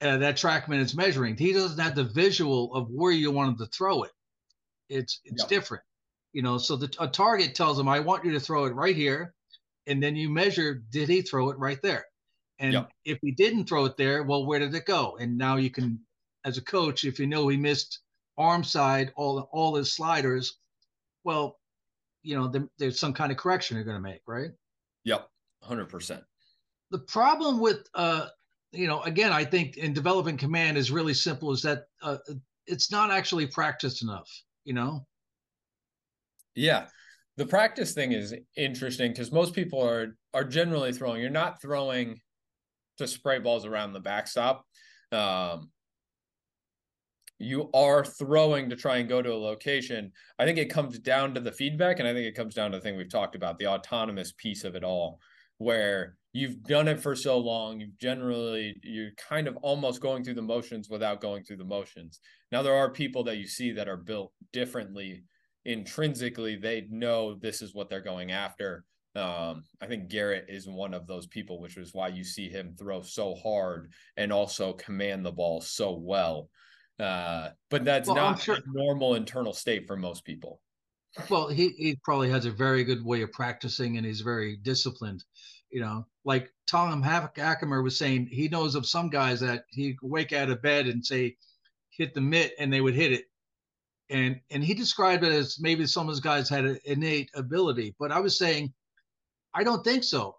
[0.00, 1.36] uh, that TrackMan is measuring.
[1.36, 4.12] He doesn't have the visual of where you want him to throw it.
[4.88, 5.48] It's it's yep.
[5.48, 5.82] different,
[6.32, 6.58] you know.
[6.58, 9.34] So the a target tells him, "I want you to throw it right here,"
[9.86, 12.04] and then you measure, did he throw it right there?
[12.58, 12.90] And yep.
[13.04, 15.16] if he didn't throw it there, well, where did it go?
[15.20, 16.00] And now you can,
[16.44, 18.00] as a coach, if you know he missed
[18.36, 20.58] arm side all all his sliders,
[21.24, 21.57] well,
[22.22, 24.50] you know, the, there's some kind of correction you're going to make, right?
[25.04, 25.28] Yep,
[25.62, 26.22] hundred percent.
[26.90, 28.26] The problem with, uh,
[28.72, 31.52] you know, again, I think in developing command is really simple.
[31.52, 32.18] Is that uh,
[32.66, 34.28] it's not actually practiced enough,
[34.64, 35.06] you know?
[36.54, 36.86] Yeah,
[37.36, 41.20] the practice thing is interesting because most people are are generally throwing.
[41.20, 42.20] You're not throwing
[42.98, 44.64] to spray balls around the backstop.
[45.12, 45.70] Um,
[47.38, 51.34] you are throwing to try and go to a location, I think it comes down
[51.34, 51.98] to the feedback.
[51.98, 54.64] And I think it comes down to the thing we've talked about, the autonomous piece
[54.64, 55.20] of it all,
[55.58, 60.34] where you've done it for so long, you've generally, you're kind of almost going through
[60.34, 62.20] the motions without going through the motions.
[62.52, 65.22] Now, there are people that you see that are built differently
[65.68, 68.84] intrinsically, they know this is what they're going after.
[69.14, 72.74] Um, I think Gerrit is one of those people, which is why you see him
[72.78, 76.48] throw so hard and also command the ball so well.
[76.98, 78.56] Uh, but that's well, not sure.
[78.56, 80.60] a normal internal state for most people.
[81.28, 85.24] Well, he, he probably has a very good way of practicing and he's very disciplined.
[85.70, 90.32] You know, like Tom Hackimer was saying, he knows of some guys that he wake
[90.32, 91.36] out of bed and say,
[91.90, 93.24] hit the mitt, and they would hit it.
[94.10, 97.94] And and he described it as maybe some of those guys had an innate ability.
[97.98, 98.72] But I was saying,
[99.52, 100.36] I don't think so.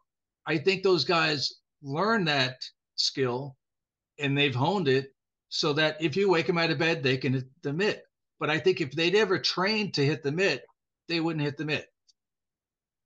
[0.47, 2.55] I think those guys learn that
[2.95, 3.55] skill
[4.17, 5.13] and they've honed it
[5.49, 8.03] so that if you wake them out of bed, they can hit the mitt.
[8.39, 10.63] But I think if they'd ever trained to hit the mitt,
[11.07, 11.87] they wouldn't hit the mitt.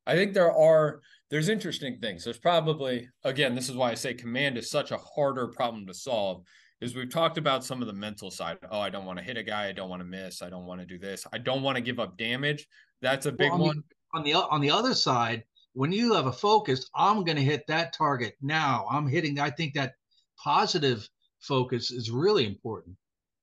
[0.05, 2.23] I think there are there's interesting things.
[2.23, 5.93] There's probably again, this is why I say command is such a harder problem to
[5.93, 6.43] solve.
[6.81, 8.57] Is we've talked about some of the mental side.
[8.69, 9.67] Oh, I don't want to hit a guy.
[9.67, 10.41] I don't want to miss.
[10.41, 11.25] I don't want to do this.
[11.31, 12.67] I don't want to give up damage.
[13.01, 13.83] That's a big well, on one.
[14.13, 17.43] The, on the on the other side, when you have a focus, I'm going to
[17.43, 18.85] hit that target now.
[18.91, 19.39] I'm hitting.
[19.39, 19.93] I think that
[20.37, 21.07] positive
[21.43, 22.95] focus is really important.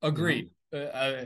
[0.03, 0.51] Agreed.
[0.73, 1.25] Uh, uh,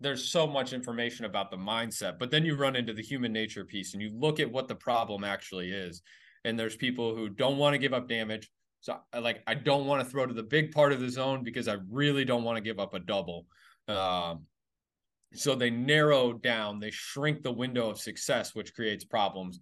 [0.00, 3.64] there's so much information about the mindset, but then you run into the human nature
[3.64, 6.02] piece and you look at what the problem actually is.
[6.44, 8.50] And there's people who don't want to give up damage.
[8.80, 11.66] So like I don't want to throw to the big part of the zone because
[11.66, 13.46] I really don't want to give up a double.
[13.88, 14.42] Um,
[15.34, 19.58] so they narrow down, they shrink the window of success, which creates problems.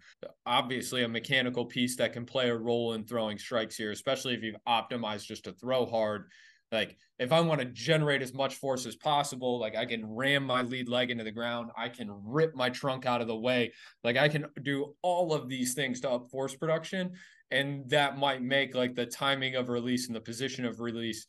[0.47, 4.43] Obviously, a mechanical piece that can play a role in throwing strikes here, especially if
[4.43, 6.29] you've optimized just to throw hard,
[6.75, 10.45] like if I want to generate as much force as possible, like I can ram
[10.45, 13.73] my lead leg into the ground, I can rip my trunk out of the way,
[14.03, 17.13] like I can do all of these things to up force production,
[17.51, 21.27] and that might make like the timing of release and the position of release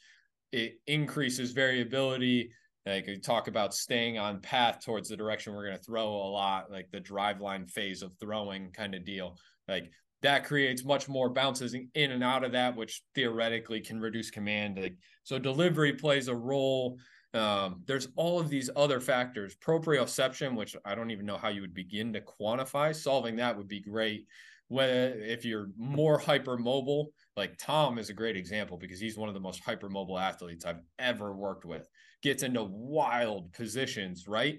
[0.52, 2.52] it increases variability.
[2.86, 6.32] Like we talk about staying on path towards the direction we're going to throw a
[6.32, 9.38] lot, like the drive line phase of throwing kind of deal.
[9.68, 9.92] Like
[10.26, 14.80] that creates much more bounces in and out of that, which theoretically can reduce command.
[15.24, 16.98] So delivery plays a role.
[17.36, 19.56] Um, there's all of these other factors.
[19.64, 22.96] Proprioception, which I don't even know how you would begin to quantify.
[22.96, 24.26] Solving that would be great.
[24.68, 27.06] When if you're more hypermobile,
[27.38, 30.82] like Tom is a great example because he's one of the most hypermobile athletes I've
[30.98, 31.88] ever worked with.
[32.24, 34.58] Gets into wild positions, right?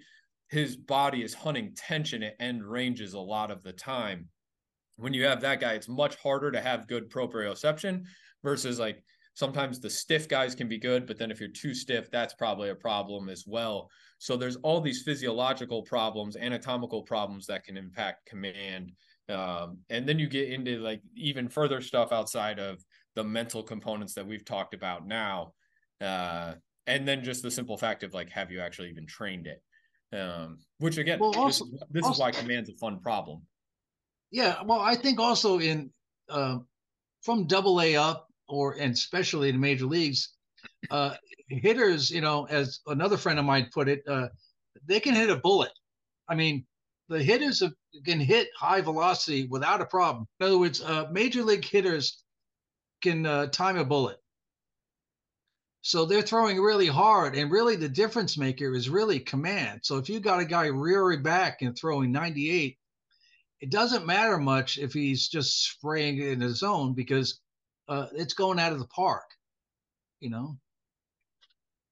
[0.49, 4.29] His body is hunting tension at end ranges a lot of the time
[4.97, 8.05] when you have that guy, it's much harder to have good proprioception
[8.43, 9.03] versus like
[9.35, 12.71] sometimes the stiff guys can be good, but then if you're too stiff, that's probably
[12.71, 13.91] a problem as well.
[14.19, 18.93] So there's all these physiological problems, anatomical problems that can impact command.
[19.29, 22.83] Um, and then you get into like even further stuff outside of
[23.15, 25.53] the mental components that we've talked about now.
[26.01, 26.55] Uh,
[26.87, 29.63] and then just the simple fact of like, have you actually even trained it?
[30.17, 33.43] Um, which again, well, also, this, is, this also, is why command's a fun problem.
[34.31, 35.91] Yeah, well, I think also in
[36.29, 36.59] uh,
[37.23, 40.35] from Double A up, or and especially in major leagues,
[40.91, 41.15] uh,
[41.49, 44.29] hitters, you know, as another friend of mine put it, uh,
[44.87, 45.73] they can hit a bullet.
[46.29, 46.67] I mean,
[47.09, 47.62] the hitters
[48.05, 50.27] can hit high velocity without a problem.
[50.41, 52.23] In other words, uh, major league hitters
[53.03, 54.19] can uh, time a bullet.
[55.83, 59.81] So they're throwing really hard, and really the difference maker is really command.
[59.85, 62.77] So if you got a guy rearing back and throwing 98,
[63.61, 67.40] it doesn't matter much if he's just spraying in his zone because
[67.88, 69.25] uh, it's going out of the park,
[70.21, 70.57] you know?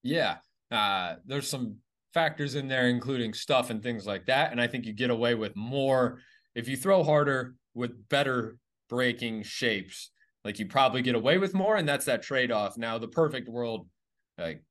[0.03, 0.37] Yeah.
[0.71, 1.77] Uh, there's some
[2.13, 4.53] factors in there, including stuff and things like that.
[4.53, 6.21] And I think you get away with more
[6.55, 10.11] if you throw harder with better breaking shapes.
[10.45, 12.77] Like you probably get away with more, and that's that trade off.
[12.77, 13.89] Now, the perfect world,
[14.37, 14.63] like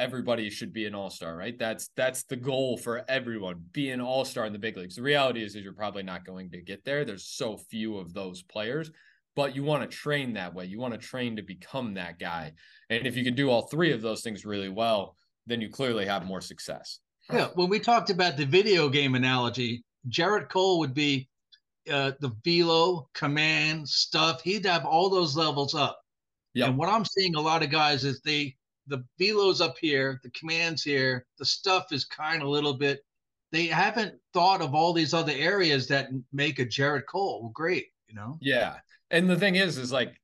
[0.00, 1.56] everybody should be an all-star, right?
[1.58, 3.62] That's that's the goal for everyone.
[3.72, 4.96] Be an all-star in the big leagues.
[4.96, 7.04] The reality is, is you're probably not going to get there.
[7.04, 8.90] There's so few of those players,
[9.36, 10.64] but you want to train that way.
[10.64, 12.52] You want to train to become that guy.
[12.88, 16.06] And if you can do all three of those things really well, then you clearly
[16.06, 16.98] have more success.
[17.32, 17.48] Yeah.
[17.54, 21.28] When we talked about the video game analogy, Gerrit Cole would be
[21.90, 24.42] uh, the velo, command, stuff.
[24.42, 26.00] He'd have all those levels up.
[26.54, 26.66] Yeah.
[26.66, 28.56] And what I'm seeing a lot of guys is they
[28.90, 33.00] the velo's up here, the commands here, the stuff is kind of a little bit.
[33.52, 37.86] They haven't thought of all these other areas that make a Gerrit Cole well, great,
[38.08, 38.36] you know?
[38.40, 38.76] Yeah.
[39.10, 40.20] And the thing is, is like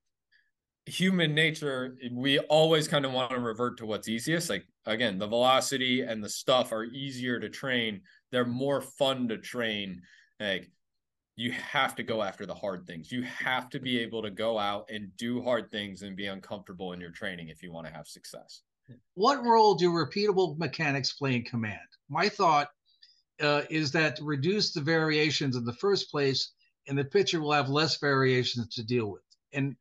[0.84, 4.50] human nature, we always kind of want to revert to what's easiest.
[4.50, 9.38] Like, again, the velocity and the stuff are easier to train, they're more fun to
[9.38, 10.02] train.
[10.38, 10.70] Like,
[11.36, 13.12] you have to go after the hard things.
[13.12, 16.92] You have to be able to go out and do hard things and be uncomfortable
[16.92, 18.62] in your training if you want to have success.
[19.14, 21.78] What role do repeatable mechanics play in command?
[22.08, 22.68] My thought
[23.40, 26.52] uh, is that reduce the variations in the first place
[26.88, 29.22] and the pitcher will have less variations to deal with.
[29.52, 29.76] And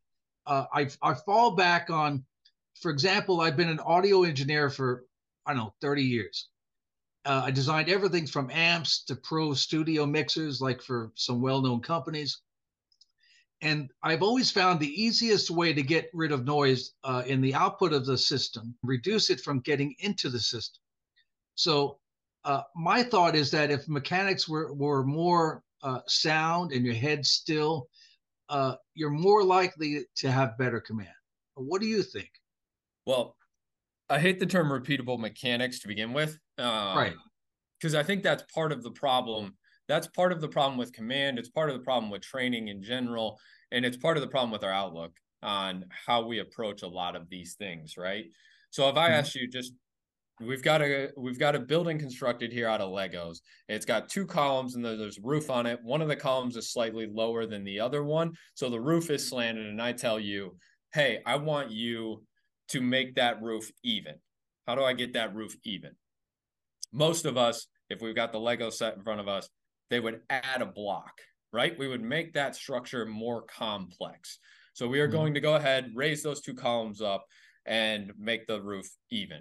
[0.48, 2.26] uh, I I fall back on,
[2.82, 5.06] for example, I've been an audio engineer for
[5.46, 6.50] I don't know 30 years.
[7.26, 12.42] Uh, I designed everything from amps to pro studio mixers, like for some well-known companies.
[13.62, 17.56] And I've always found the easiest way to get rid of noise uh, in the
[17.56, 20.82] output of the system, reduce it from getting into the system.
[21.56, 22.00] So
[22.44, 27.26] uh, my thought is that if mechanics were, were more uh, sound and your head
[27.26, 27.88] still,
[28.50, 31.10] uh, you're more likely to have better command.
[31.56, 32.30] What do you think?
[33.08, 33.36] Well,
[34.10, 36.38] I hate the term repeatable mechanics to begin with.
[36.58, 37.14] Um, right.
[37.80, 39.56] Because I think that's part of the problem.
[39.88, 41.38] That's part of the problem with command.
[41.38, 43.40] It's part of the problem with training in general.
[43.72, 45.12] And it's part of the problem with our outlook
[45.44, 47.98] on how we approach a lot of these things.
[47.98, 48.26] Right.
[48.70, 49.20] So if I mm-hmm.
[49.20, 49.74] ask you just
[50.42, 53.38] we've got a we've got a building constructed here out of legos
[53.70, 56.72] it's got two columns and there's a roof on it one of the columns is
[56.72, 60.56] slightly lower than the other one so the roof is slanted and i tell you
[60.94, 62.22] hey i want you
[62.70, 64.16] to make that roof even.
[64.68, 65.92] How do i get that roof even?
[66.92, 69.48] Most of us if we've got the lego set in front of us
[69.90, 71.22] they would add a block
[71.56, 71.80] right?
[71.80, 74.40] We would make that structure more complex.
[74.74, 75.16] So we are mm-hmm.
[75.16, 77.26] going to go ahead raise those two columns up
[77.66, 79.40] and make the roof even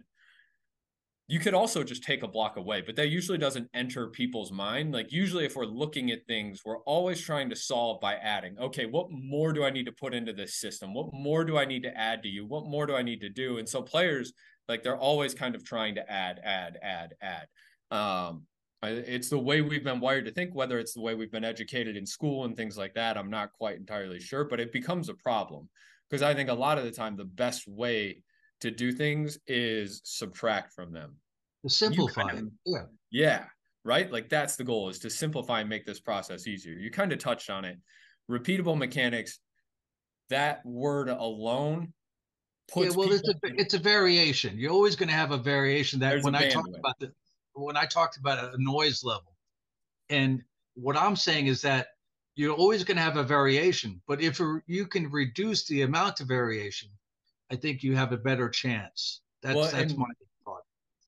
[1.26, 4.92] you could also just take a block away, but that usually doesn't enter people's mind.
[4.92, 8.84] Like, usually, if we're looking at things, we're always trying to solve by adding, okay,
[8.84, 10.92] what more do I need to put into this system?
[10.92, 12.44] What more do I need to add to you?
[12.44, 13.56] What more do I need to do?
[13.56, 14.34] And so, players,
[14.68, 17.46] like, they're always kind of trying to add, add, add, add.
[17.90, 18.42] Um,
[18.82, 21.96] it's the way we've been wired to think, whether it's the way we've been educated
[21.96, 23.16] in school and things like that.
[23.16, 25.70] I'm not quite entirely sure, but it becomes a problem
[26.10, 28.22] because I think a lot of the time, the best way
[28.64, 31.16] to do things is subtract from them.
[31.64, 32.84] To simplify kind of, Yeah.
[33.10, 33.44] Yeah.
[33.84, 34.10] Right.
[34.10, 36.74] Like that's the goal is to simplify and make this process easier.
[36.74, 37.76] You kind of touched on it.
[38.30, 39.38] Repeatable mechanics,
[40.30, 41.92] that word alone
[42.76, 44.58] yeah, well, it's a it's a variation.
[44.58, 46.00] You're always going to have a variation.
[46.00, 47.12] That when I talked about the
[47.52, 49.36] when I talked about a noise level,
[50.08, 50.42] and
[50.74, 51.88] what I'm saying is that
[52.36, 54.00] you're always going to have a variation.
[54.08, 56.88] But if you can reduce the amount of variation,
[57.50, 59.20] I think you have a better chance.
[59.42, 60.06] That's well, that's my
[60.44, 60.62] thought.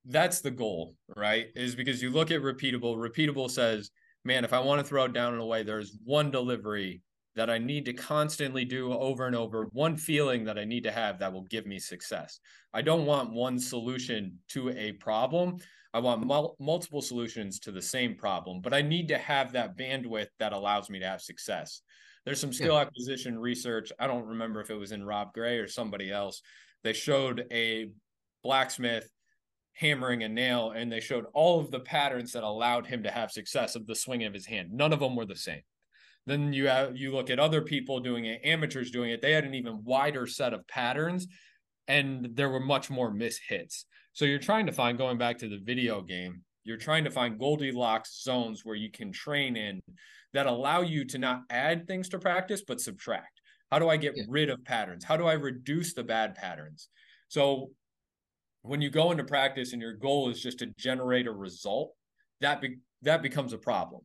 [0.05, 1.47] That's the goal, right?
[1.55, 2.97] Is because you look at repeatable.
[2.97, 3.91] Repeatable says,
[4.25, 7.03] man, if I want to throw it down and away, there's one delivery
[7.37, 10.91] that I need to constantly do over and over, one feeling that I need to
[10.91, 12.41] have that will give me success.
[12.73, 15.59] I don't want one solution to a problem.
[15.93, 19.77] I want mul- multiple solutions to the same problem, but I need to have that
[19.77, 21.83] bandwidth that allows me to have success.
[22.27, 22.81] There's some skill yeah.
[22.81, 23.93] acquisition research.
[23.99, 26.43] I don't remember if it was in Rob Gray or somebody else.
[26.83, 27.91] They showed a
[28.43, 29.09] blacksmith
[29.73, 33.31] hammering a nail and they showed all of the patterns that allowed him to have
[33.31, 34.73] success of the swing of his hand.
[34.73, 35.63] None of them were the same.
[36.27, 39.23] Then you have you look at other people doing it, amateurs doing it.
[39.23, 41.29] They had an even wider set of patterns,
[41.87, 43.87] and there were much more miss hits.
[44.13, 46.43] So you're trying to find going back to the video game.
[46.67, 49.81] You're trying to find Goldilocks zones where you can train in
[50.33, 53.41] that allow you to not add things to practice, but subtract.
[53.71, 54.25] How do I get yeah.
[54.29, 55.05] rid of patterns?
[55.05, 56.89] How do I reduce the bad patterns?
[57.29, 57.71] So
[58.63, 61.93] when you go into practice and your goal is just to generate a result,
[62.41, 64.03] that be, that becomes a problem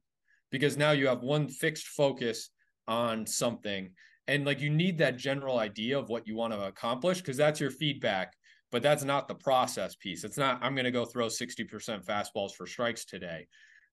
[0.51, 2.49] because now you have one fixed focus
[2.87, 3.89] on something
[4.27, 7.59] and like you need that general idea of what you want to accomplish because that's
[7.59, 8.33] your feedback
[8.71, 12.53] but that's not the process piece it's not i'm going to go throw 60% fastballs
[12.53, 13.47] for strikes today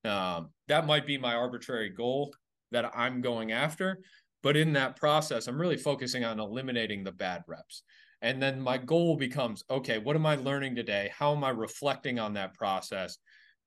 [0.04, 2.32] um, that might be my arbitrary goal
[2.70, 4.00] that I'm going after.
[4.42, 7.82] But in that process, I'm really focusing on eliminating the bad reps.
[8.22, 11.10] And then my goal becomes okay, what am I learning today?
[11.16, 13.18] How am I reflecting on that process?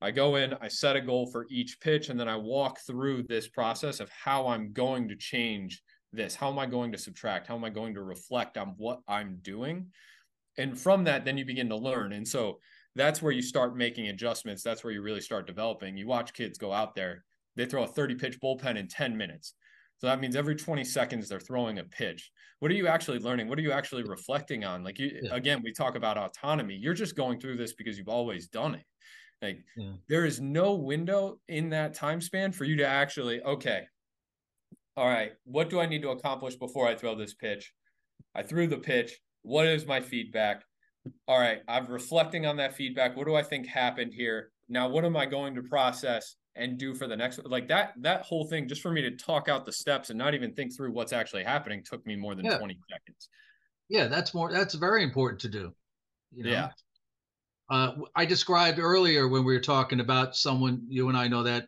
[0.01, 3.23] I go in, I set a goal for each pitch, and then I walk through
[3.23, 6.33] this process of how I'm going to change this.
[6.33, 7.47] How am I going to subtract?
[7.47, 9.87] How am I going to reflect on what I'm doing?
[10.57, 12.13] And from that, then you begin to learn.
[12.13, 12.59] And so
[12.95, 14.63] that's where you start making adjustments.
[14.63, 15.97] That's where you really start developing.
[15.97, 17.23] You watch kids go out there,
[17.55, 19.53] they throw a 30 pitch bullpen in 10 minutes.
[19.97, 22.31] So that means every 20 seconds they're throwing a pitch.
[22.59, 23.47] What are you actually learning?
[23.47, 24.83] What are you actually reflecting on?
[24.83, 25.35] Like you yeah.
[25.35, 26.75] again, we talk about autonomy.
[26.75, 28.83] You're just going through this because you've always done it.
[29.41, 29.93] Like yeah.
[30.09, 33.83] there is no window in that time span for you to actually, okay,
[34.97, 37.71] all right, what do I need to accomplish before I throw this pitch?
[38.35, 39.19] I threw the pitch.
[39.43, 40.63] What is my feedback?
[41.27, 43.15] all right, I'm reflecting on that feedback.
[43.15, 44.51] What do I think happened here?
[44.69, 48.23] Now, what am I going to process and do for the next like that that
[48.23, 50.91] whole thing just for me to talk out the steps and not even think through
[50.91, 52.57] what's actually happening took me more than yeah.
[52.57, 53.29] 20 seconds.
[53.89, 55.73] Yeah, that's more that's very important to do.
[56.33, 56.51] You know?
[56.51, 56.69] Yeah.
[57.69, 61.67] Uh, I described earlier when we were talking about someone you and I know that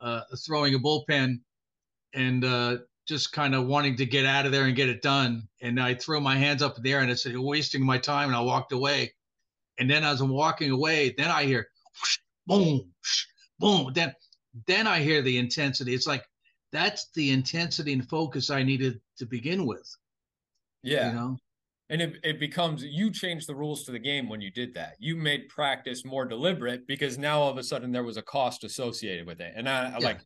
[0.00, 1.40] uh, throwing a bullpen
[2.14, 2.76] and uh,
[3.06, 5.48] just kind of wanting to get out of there and get it done.
[5.60, 7.98] And I throw my hands up in the air and I said, You're wasting my
[7.98, 8.28] time.
[8.28, 9.12] And I walked away.
[9.78, 11.66] And then as I'm walking away, then I hear
[11.98, 13.26] whoosh, boom, whoosh,
[13.58, 13.92] boom.
[13.94, 14.14] Then
[14.66, 15.94] then I hear the intensity.
[15.94, 16.24] It's like
[16.72, 19.88] that's the intensity and focus I needed to begin with.
[20.82, 21.08] Yeah.
[21.08, 21.36] You know?
[21.90, 24.94] And it, it becomes you changed the rules to the game when you did that.
[24.98, 28.64] You made practice more deliberate because now all of a sudden there was a cost
[28.64, 29.52] associated with it.
[29.54, 30.20] And I, I like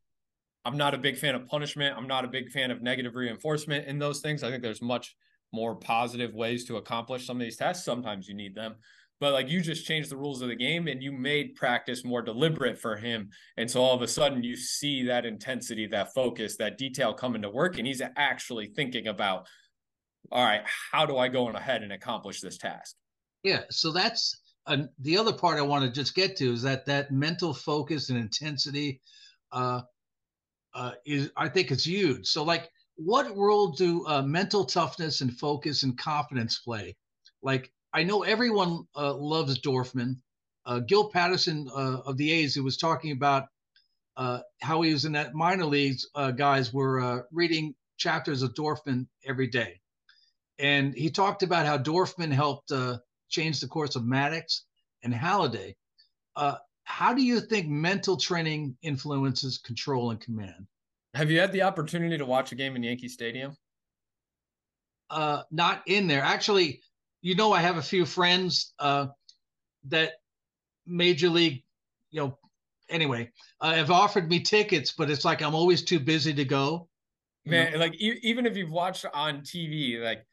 [0.66, 1.96] I'm not a big fan of punishment.
[1.96, 4.42] I'm not a big fan of negative reinforcement in those things.
[4.42, 5.14] I think there's much
[5.52, 7.84] more positive ways to accomplish some of these tasks.
[7.84, 8.74] Sometimes you need them.
[9.20, 12.20] But like you just changed the rules of the game and you made practice more
[12.20, 13.30] deliberate for him.
[13.56, 17.42] And so all of a sudden you see that intensity, that focus, that detail coming
[17.42, 17.78] to work.
[17.78, 19.46] And he's actually thinking about,
[20.32, 22.96] all right, how do I go on ahead and accomplish this task?
[23.44, 23.62] Yeah.
[23.70, 24.36] So that's
[24.66, 28.10] uh, the other part I want to just get to is that that mental focus
[28.10, 29.00] and intensity.
[29.52, 29.82] Uh,
[30.77, 32.27] uh, is I think it's huge.
[32.27, 36.95] So like, what role do uh, mental toughness and focus and confidence play?
[37.43, 40.16] Like, I know everyone uh, loves Dorfman.
[40.66, 43.45] Uh, Gil Patterson uh, of the A's, who was talking about
[44.16, 49.81] how he was in that minor leagues, guys were reading chapters of Dorfman every day,
[50.59, 52.72] and he talked about how Dorfman helped
[53.29, 54.62] change the course of Maddux
[55.05, 55.74] and Halladay
[56.87, 60.66] how do you think mental training influences control and command?
[61.14, 63.57] Have you had the opportunity to watch a game in Yankee Stadium?
[65.11, 66.22] Uh, not in there.
[66.22, 66.80] Actually,
[67.22, 69.09] you know, I have a few friends uh,
[69.89, 70.12] that
[70.87, 71.64] major league,
[72.12, 72.39] you know,
[72.89, 73.30] anyway,
[73.61, 76.89] uh, have offered me tickets, but it's like I'm always too busy to go.
[77.45, 77.78] Man, know?
[77.78, 80.24] like e- even if you've watched on TV, like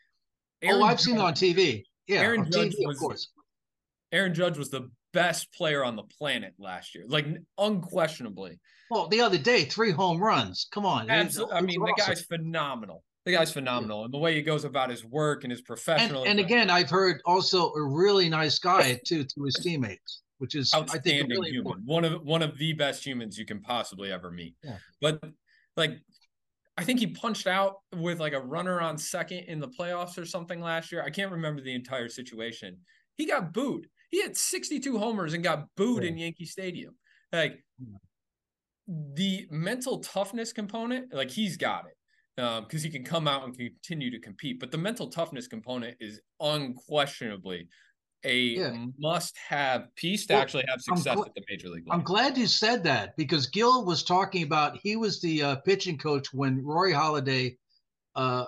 [0.63, 1.83] oh, Aaron oh, I've Judge, seen it on TV.
[2.07, 3.27] Yeah, Aaron Judge TV, was, of course.
[4.11, 7.25] Aaron Judge was the best player on the planet last year, like
[7.57, 8.59] unquestionably.
[8.89, 10.67] Well, the other day, three home runs.
[10.71, 11.09] Come on.
[11.09, 11.55] Absolutely.
[11.55, 11.93] I mean, awesome.
[11.95, 13.03] the guy's phenomenal.
[13.25, 14.05] The guy's phenomenal, yeah.
[14.05, 16.23] and the way he goes about his work and his professional.
[16.23, 20.55] And, and again, I've heard also a really nice guy too to his teammates, which
[20.55, 21.77] is I think really human.
[21.79, 21.87] Important.
[21.87, 24.55] One of one of the best humans you can possibly ever meet.
[24.61, 24.75] Yeah.
[24.99, 25.23] But
[25.77, 25.99] like
[26.77, 30.25] I think he punched out with like a runner on second in the playoffs or
[30.25, 31.03] something last year.
[31.03, 32.77] I can't remember the entire situation.
[33.17, 33.87] He got booed.
[34.09, 36.09] He had 62 homers and got booed yeah.
[36.09, 36.95] in Yankee Stadium.
[37.31, 37.63] Like
[38.87, 41.95] the mental toughness component, like he's got it
[42.35, 44.59] because um, he can come out and continue to compete.
[44.59, 47.67] But the mental toughness component is unquestionably
[48.25, 48.85] a yeah.
[48.97, 51.85] must-have piece to well, actually have success gl- at the major league.
[51.87, 51.99] Level.
[51.99, 55.97] I'm glad you said that because Gil was talking about he was the uh, pitching
[55.97, 57.57] coach when Rory Halladay,
[58.15, 58.45] uh,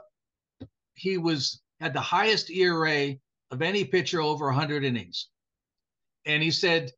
[0.95, 3.15] he was had the highest ERA
[3.51, 5.29] of any pitcher over 100 innings
[6.25, 6.91] and he said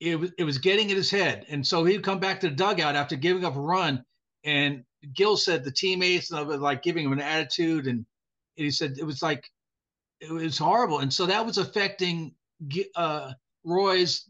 [0.00, 2.54] it was it was getting in his head, and so he'd come back to the
[2.54, 4.04] dugout after giving up a run,
[4.44, 4.82] and
[5.14, 9.04] Gil said the teammates were like giving him an attitude, and, and he said it
[9.04, 9.44] was like
[10.20, 12.34] it was horrible, and so that was affecting
[12.96, 13.32] uh,
[13.64, 14.24] Roy's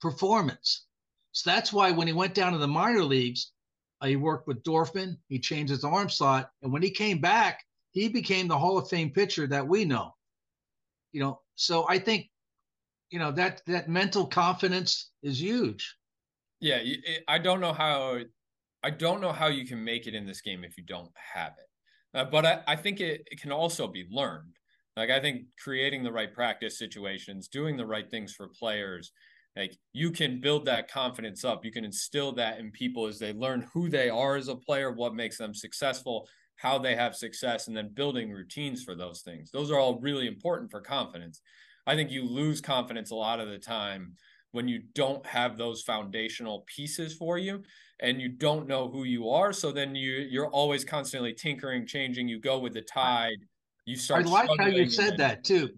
[0.00, 0.86] performance.
[1.32, 3.50] So that's why when he went down to the minor leagues,
[4.00, 5.16] uh, he worked with Dorfman.
[5.28, 8.88] He changed his arm slot, and when he came back, he became the Hall of
[8.88, 10.13] Fame pitcher that we know.
[11.14, 12.28] You know, so I think
[13.10, 15.94] you know that that mental confidence is huge.
[16.60, 16.82] Yeah,
[17.28, 18.18] I don't know how
[18.82, 21.52] I don't know how you can make it in this game if you don't have
[21.56, 22.18] it.
[22.18, 24.56] Uh, but I, I think it, it can also be learned.
[24.96, 29.12] Like I think creating the right practice situations, doing the right things for players,
[29.56, 31.64] like you can build that confidence up.
[31.64, 34.90] You can instill that in people as they learn who they are as a player,
[34.90, 39.50] what makes them successful, how they have success, and then building routines for those things.
[39.50, 41.40] Those are all really important for confidence.
[41.86, 44.14] I think you lose confidence a lot of the time
[44.52, 47.62] when you don't have those foundational pieces for you
[48.00, 49.52] and you don't know who you are.
[49.52, 52.28] So then you you're always constantly tinkering, changing.
[52.28, 53.36] You go with the tide.
[53.84, 54.26] You start.
[54.26, 55.70] I like how you said that too.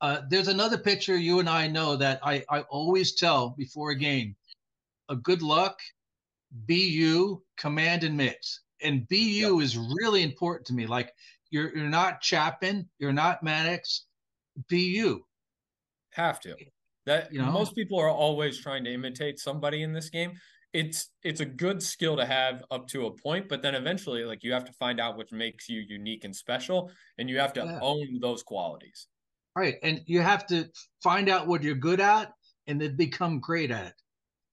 [0.00, 3.96] Uh, there's another pitcher you and I know that I, I always tell before a
[3.96, 4.34] game,
[5.08, 5.78] a good luck,
[6.66, 8.62] be you, command and mix.
[8.82, 9.62] And BU yep.
[9.62, 10.86] is really important to me.
[10.86, 11.12] Like
[11.50, 14.00] you're you're not Chapman, you're not Maddux,
[14.68, 15.20] BU.
[16.12, 16.56] Have to.
[17.06, 17.50] That you know?
[17.50, 20.32] most people are always trying to imitate somebody in this game.
[20.72, 24.42] It's it's a good skill to have up to a point, but then eventually, like
[24.42, 27.60] you have to find out what makes you unique and special, and you have to
[27.60, 27.78] yeah.
[27.82, 29.08] own those qualities.
[29.54, 30.66] Right, and you have to
[31.02, 32.32] find out what you're good at,
[32.66, 33.94] and then become great at it.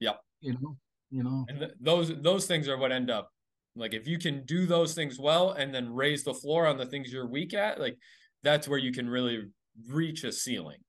[0.02, 0.20] Yep.
[0.42, 0.78] You know,
[1.12, 3.32] you know, and th- those those things are what end up
[3.80, 6.86] like if you can do those things well, and then raise the floor on the
[6.86, 7.98] things you're weak at, like
[8.44, 9.44] that's where you can really
[9.88, 10.80] reach a ceiling.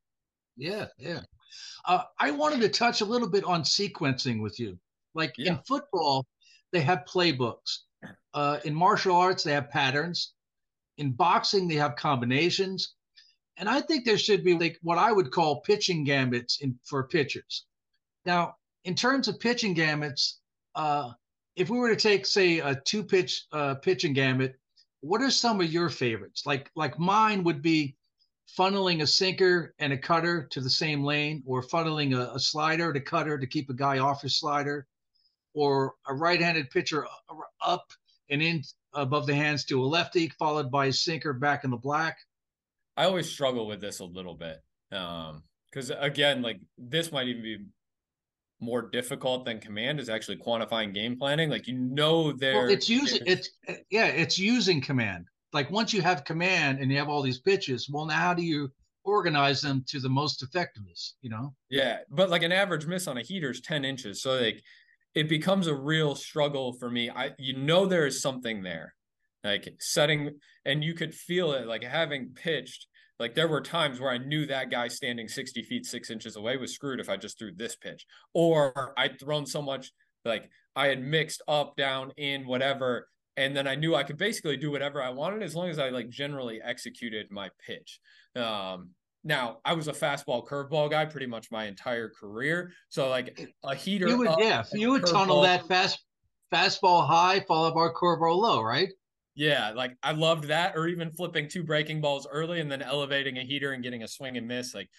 [0.57, 1.21] Yeah, yeah.
[1.87, 4.79] Uh, I wanted to touch a little bit on sequencing with you.
[5.15, 5.53] Like yeah.
[5.53, 6.27] in football,
[6.73, 7.79] they have playbooks.
[8.35, 10.35] Uh, in martial arts, they have patterns.
[10.99, 12.95] In boxing, they have combinations.
[13.57, 17.09] And I think there should be like what I would call pitching gambits in, for
[17.09, 17.67] pitchers.
[18.25, 20.41] Now, in terms of pitching gambits,
[20.75, 21.11] uh,
[21.57, 24.59] if we were to take, say, a two pitch uh, pitching gambit,
[25.01, 26.45] what are some of your favorites?
[26.47, 27.97] Like, like mine would be
[28.59, 32.93] funneling a sinker and a cutter to the same lane, or funneling a, a slider
[32.93, 34.87] to cutter to keep a guy off his slider,
[35.55, 37.07] or a right-handed pitcher
[37.65, 37.91] up
[38.29, 38.63] and in
[38.95, 42.19] above the hands to a lefty, followed by a sinker back in the black.
[42.97, 44.63] I always struggle with this a little bit.
[44.93, 47.59] Um, because again, like this might even be
[48.61, 51.51] more difficult than command is actually quantifying game planning.
[51.51, 53.51] Like you know there well, it's using it's
[53.91, 55.27] yeah, it's using command.
[55.53, 58.43] Like once you have command and you have all these pitches, well now how do
[58.43, 58.71] you
[59.05, 61.55] organize them to the most effectiveness, you know?
[61.71, 64.23] Yeah, but like an average miss on a heater is 10 inches.
[64.23, 64.63] So like
[65.15, 67.11] it becomes a real struggle for me.
[67.11, 68.95] I you know there is something there.
[69.43, 72.87] Like setting and you could feel it like having pitched
[73.21, 76.57] like there were times where I knew that guy standing 60 feet, six inches away
[76.57, 78.07] was screwed if I just threw this pitch.
[78.33, 79.93] Or I'd thrown so much,
[80.25, 83.09] like I had mixed up, down, in, whatever.
[83.37, 85.91] And then I knew I could basically do whatever I wanted as long as I
[85.91, 88.01] like generally executed my pitch.
[88.35, 88.91] Um,
[89.23, 92.73] now I was a fastball curveball guy pretty much my entire career.
[92.89, 94.09] So like a heater.
[94.09, 96.03] You would, yeah, you would tunnel that fast
[96.53, 98.89] fastball high, followed by curveball low, right?
[99.41, 103.39] Yeah, like I loved that, or even flipping two breaking balls early and then elevating
[103.39, 104.75] a heater and getting a swing and miss.
[104.75, 104.91] Like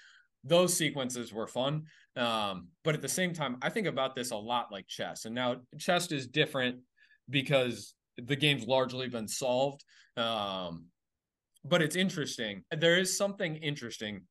[0.44, 1.84] those sequences were fun.
[2.16, 5.26] Um, but at the same time, I think about this a lot like chess.
[5.26, 6.78] And now chess is different
[7.30, 9.84] because the game's largely been solved.
[10.18, 10.86] Um,
[11.64, 12.64] but it's interesting.
[12.76, 14.22] There is something interesting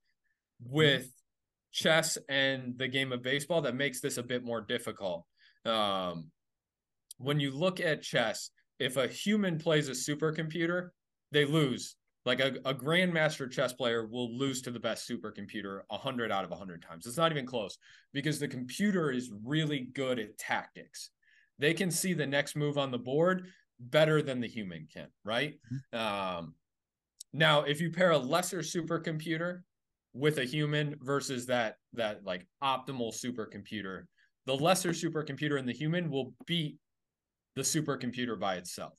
[0.61, 1.09] with
[1.71, 5.25] chess and the game of baseball that makes this a bit more difficult.
[5.65, 6.33] Um,
[7.19, 8.51] when you look at chess,
[8.81, 10.89] if a human plays a supercomputer,
[11.31, 11.97] they lose.
[12.27, 16.51] Like a, a grandmaster chess player will lose to the best supercomputer 100 out of
[16.51, 17.07] 100 times.
[17.07, 17.79] It's not even close
[18.13, 21.11] because the computer is really good at tactics.
[21.59, 23.47] They can see the next move on the board
[23.79, 25.55] better than the human can, right?
[25.73, 25.99] Mm-hmm.
[25.99, 26.55] Um,
[27.33, 29.61] now, if you pair a lesser supercomputer
[30.13, 34.05] with a human versus that that like optimal supercomputer,
[34.47, 36.77] the lesser supercomputer and the human will beat
[37.57, 38.95] the supercomputer by itself.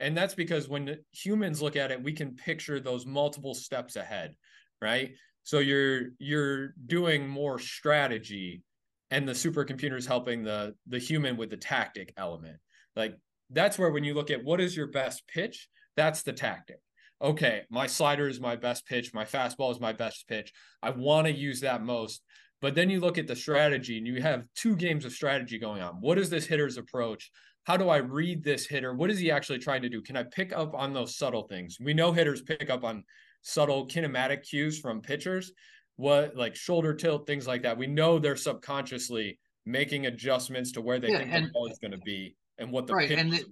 [0.00, 4.34] And that's because when humans look at it, we can picture those multiple steps ahead,
[4.82, 5.12] right?
[5.44, 8.62] So you're you're doing more strategy
[9.10, 12.56] and the supercomputer is helping the the human with the tactic element.
[12.96, 13.16] Like
[13.50, 16.80] that's where when you look at what is your best pitch, that's the tactic.
[17.22, 20.52] Okay, my slider is my best pitch, my fastball is my best pitch.
[20.82, 22.22] I want to use that most.
[22.60, 25.82] But then you look at the strategy and you have two games of strategy going
[25.82, 25.96] on.
[26.00, 27.30] What is this hitter's approach?
[27.64, 28.94] how do I read this hitter?
[28.94, 30.02] What is he actually trying to do?
[30.02, 31.78] Can I pick up on those subtle things?
[31.80, 33.04] We know hitters pick up on
[33.42, 35.50] subtle kinematic cues from pitchers,
[35.96, 37.76] what like shoulder tilt, things like that.
[37.76, 41.78] We know they're subconsciously making adjustments to where they yeah, think and, the ball is
[41.78, 43.44] going to be and what the right and the,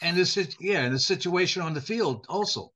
[0.00, 2.72] and this is yeah, and the situation on the field also.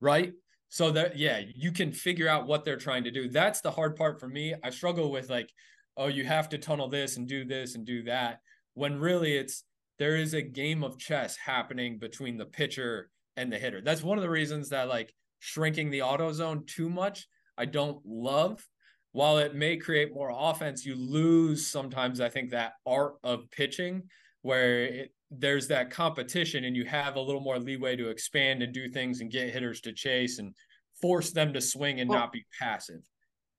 [0.00, 0.32] Right.
[0.68, 3.28] So that yeah, you can figure out what they're trying to do.
[3.28, 4.54] That's the hard part for me.
[4.62, 5.50] I struggle with like,
[5.96, 8.40] oh, you have to tunnel this and do this and do that.
[8.74, 9.64] When really it's
[9.98, 13.80] there is a game of chess happening between the pitcher and the hitter.
[13.80, 18.04] That's one of the reasons that like shrinking the auto zone too much, I don't
[18.04, 18.66] love.
[19.12, 24.02] While it may create more offense, you lose sometimes, I think, that art of pitching
[24.42, 28.72] where it, there's that competition and you have a little more leeway to expand and
[28.72, 30.54] do things and get hitters to chase and
[31.00, 33.00] force them to swing and well, not be passive.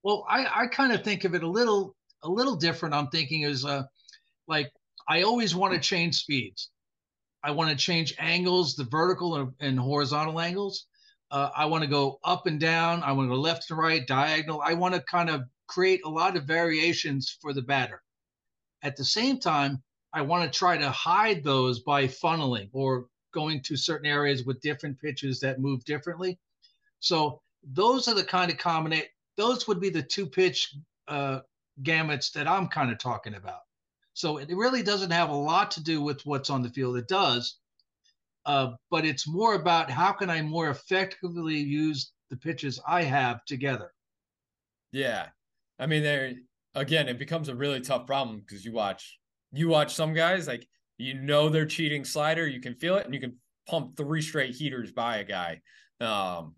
[0.04, 2.96] Well, I, I kind of think of it a little a little different.
[2.96, 3.84] I'm thinking is uh
[4.48, 4.72] like
[5.08, 6.70] I always want to change speeds.
[7.44, 10.88] I want to change angles, the vertical and, and horizontal angles.
[11.30, 13.04] Uh, I want to go up and down.
[13.04, 14.62] I want to go left and right, diagonal.
[14.64, 18.02] I want to kind of create a lot of variations for the batter.
[18.82, 19.82] At the same time,
[20.14, 24.62] I want to try to hide those by funneling or going to certain areas with
[24.62, 26.40] different pitches that move differently.
[27.00, 29.08] So those are the kind of combination.
[29.36, 30.76] Those would be the two pitch
[31.08, 31.42] uh,
[31.84, 33.62] gambits that I'm kind of talking about.
[34.14, 36.98] So it really doesn't have a lot to do with what's on the field.
[36.98, 37.60] It does,
[38.46, 43.46] uh, but it's more about how can I more effectively use the pitches I have
[43.46, 43.92] together.
[44.92, 45.28] Yeah,
[45.78, 46.34] I mean, there
[46.74, 49.20] again, it becomes a really tough problem because you watch
[49.52, 50.68] you watch some guys like
[50.98, 53.36] you know they're cheating slider, you can feel it, and you can
[53.68, 55.62] pump three straight heaters by a guy.
[56.00, 56.56] Um,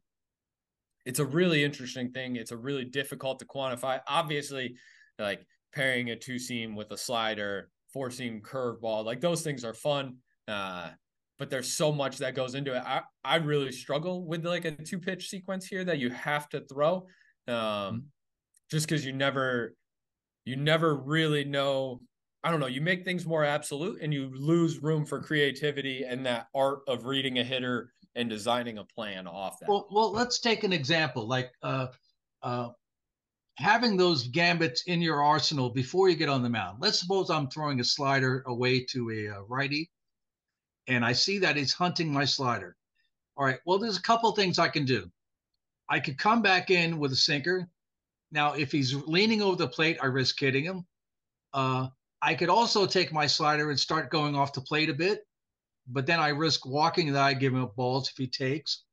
[1.06, 2.36] it's a really interesting thing.
[2.36, 4.00] It's a really difficult to quantify.
[4.08, 4.76] Obviously,
[5.18, 9.06] like pairing a two seam with a slider, four seam curveball.
[9.06, 10.18] Like those things are fun.
[10.48, 10.90] Uh,
[11.38, 12.84] but there's so much that goes into it.
[12.86, 16.62] I, I really struggle with like a two pitch sequence here that you have to
[16.62, 17.08] throw.
[17.48, 17.98] Um, mm-hmm.
[18.70, 19.74] just because you never
[20.46, 22.02] you never really know
[22.44, 26.26] I don't know, you make things more absolute and you lose room for creativity and
[26.26, 29.70] that art of reading a hitter and designing a plan off that.
[29.70, 31.88] Well, well, let's take an example like uh,
[32.42, 32.70] uh,
[33.58, 36.78] having those gambits in your arsenal before you get on the mound.
[36.80, 39.90] Let's suppose I'm throwing a slider away to a uh, righty
[40.90, 42.76] and I see that he's hunting my slider.
[43.38, 45.10] All right, well, there's a couple things I can do.
[45.88, 47.70] I could come back in with a sinker.
[48.32, 50.86] Now, if he's leaning over the plate, I risk hitting him.
[51.54, 51.88] Uh,
[52.22, 55.22] I could also take my slider and start going off the plate a bit,
[55.88, 58.84] but then I risk walking that I give him a balls if he takes.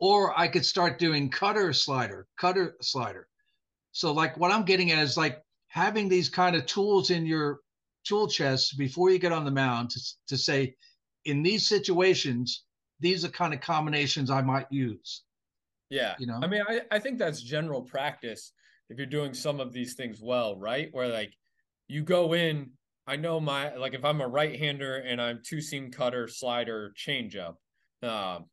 [0.00, 3.28] Or I could start doing cutter slider, cutter slider.
[3.92, 7.60] So like what I'm getting at is like having these kind of tools in your
[8.04, 10.74] tool chest before you get on the mound to, to say,
[11.24, 12.64] in these situations,
[13.00, 15.22] these are kind of combinations I might use.
[15.90, 16.14] Yeah.
[16.18, 18.52] You know, I mean, I, I think that's general practice
[18.90, 20.88] if you're doing some of these things well, right?
[20.92, 21.32] Where like
[21.88, 22.70] you go in.
[23.06, 26.92] I know my like if I'm a right hander and I'm two seam cutter, slider,
[26.96, 27.54] changeup.
[28.02, 28.44] Um,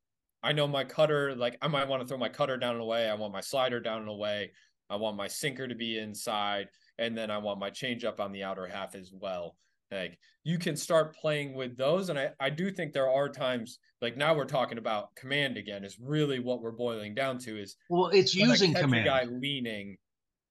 [0.42, 1.36] I know my cutter.
[1.36, 3.10] Like I might want to throw my cutter down and away.
[3.10, 4.52] I want my slider down and away.
[4.90, 6.68] I want my sinker to be inside,
[6.98, 9.58] and then I want my changeup on the outer half as well.
[9.92, 13.80] Like you can start playing with those, and I I do think there are times
[14.02, 15.84] like now we're talking about command again.
[15.84, 19.06] Is really what we're boiling down to is well, it's using command.
[19.06, 19.98] guy leaning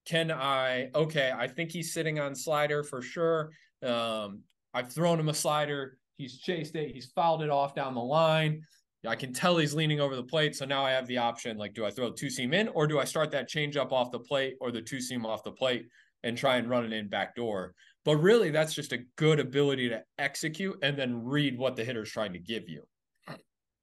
[0.06, 3.50] can I, okay, I think he's sitting on slider for sure.
[3.82, 4.42] Um,
[4.72, 5.98] I've thrown him a slider.
[6.16, 6.92] He's chased it.
[6.92, 8.62] He's fouled it off down the line.
[9.06, 10.56] I can tell he's leaning over the plate.
[10.56, 12.98] So now I have the option like, do I throw two seam in or do
[12.98, 15.86] I start that change up off the plate or the two seam off the plate
[16.22, 17.74] and try and run it in back door?
[18.04, 22.10] But really, that's just a good ability to execute and then read what the hitter's
[22.10, 22.82] trying to give you.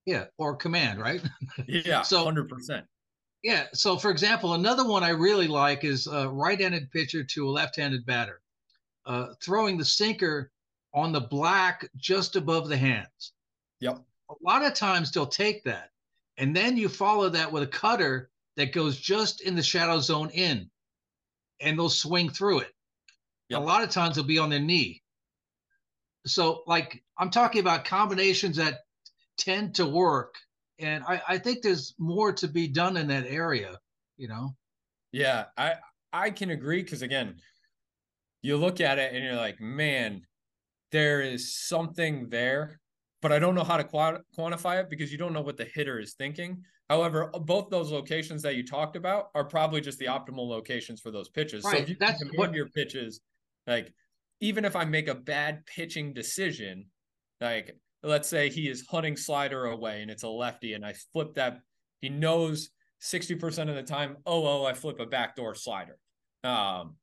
[0.05, 1.21] Yeah, or command, right?
[1.67, 2.83] yeah, so 100%.
[3.43, 3.67] Yeah.
[3.73, 8.05] So, for example, another one I really like is a right-handed pitcher to a left-handed
[8.05, 8.41] batter,
[9.05, 10.51] uh, throwing the sinker
[10.93, 13.33] on the black just above the hands.
[13.79, 13.99] Yep.
[14.29, 15.91] A lot of times they'll take that,
[16.37, 20.29] and then you follow that with a cutter that goes just in the shadow zone
[20.29, 20.69] in,
[21.59, 22.73] and they'll swing through it.
[23.49, 23.59] Yep.
[23.59, 25.01] A lot of times they'll be on their knee.
[26.25, 28.81] So, like I'm talking about combinations that
[29.37, 30.35] tend to work
[30.81, 33.77] and I, I think there's more to be done in that area
[34.17, 34.55] you know
[35.11, 35.75] yeah i
[36.11, 37.35] i can agree because again
[38.41, 40.21] you look at it and you're like man
[40.91, 42.79] there is something there
[43.21, 45.99] but i don't know how to quantify it because you don't know what the hitter
[45.99, 50.05] is thinking however uh, both those locations that you talked about are probably just the
[50.05, 51.77] optimal locations for those pitches right.
[51.77, 53.21] so if you that's what your pitches
[53.67, 53.93] like
[54.39, 56.85] even if i make a bad pitching decision
[57.39, 61.35] like let's say he is hunting slider away and it's a lefty and I flip
[61.35, 61.59] that,
[62.01, 62.69] he knows
[63.01, 65.97] 60% of the time, oh, oh, I flip a backdoor slider.
[66.43, 66.95] Um,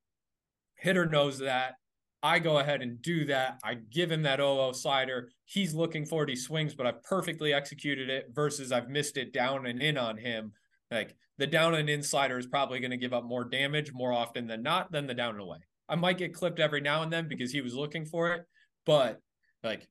[0.77, 1.75] hitter knows that.
[2.23, 3.61] I go ahead and do that.
[3.63, 5.31] I give him that oh, oh slider.
[5.45, 6.29] He's looking for it.
[6.29, 10.17] He swings, but I've perfectly executed it versus I've missed it down and in on
[10.17, 10.53] him.
[10.91, 14.13] Like the down and in slider is probably going to give up more damage more
[14.13, 15.59] often than not than the down and away.
[15.89, 18.45] I might get clipped every now and then because he was looking for it,
[18.85, 19.21] but
[19.63, 19.87] like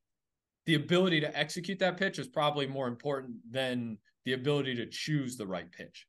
[0.68, 5.38] the ability to execute that pitch is probably more important than the ability to choose
[5.38, 6.06] the right pitch.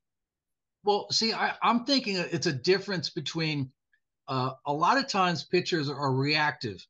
[0.83, 3.71] Well, see, I, am thinking it's a difference between
[4.27, 6.85] uh, a lot of times pitchers are reactive.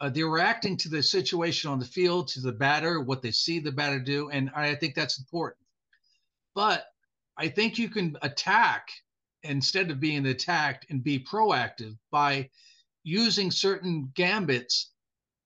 [0.00, 3.60] Uh, they're reacting to the situation on the field, to the batter, what they see
[3.60, 5.64] the batter do, and I think that's important.
[6.56, 6.86] But
[7.36, 8.88] I think you can attack
[9.44, 12.50] instead of being attacked and be proactive by
[13.04, 14.90] using certain gambits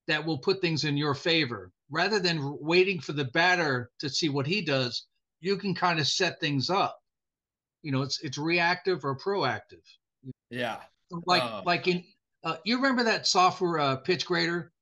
[0.06, 1.72] that will put things in your favor.
[1.90, 5.06] Rather than waiting for the batter to see what he does,
[5.40, 6.98] you can kind of set things up.
[7.82, 9.84] You know, it's it's reactive or proactive.
[10.50, 10.78] Yeah.
[11.26, 12.02] Like uh, like in
[12.42, 14.72] uh, you remember that software uh, pitch grader?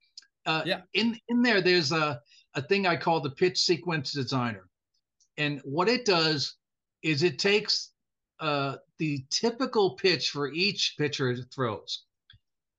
[0.45, 0.81] Uh, yeah.
[0.93, 2.21] In in there, there's a
[2.55, 4.69] a thing I call the pitch sequence designer,
[5.37, 6.55] and what it does
[7.01, 7.91] is it takes
[8.39, 12.05] uh, the typical pitch for each pitcher throws,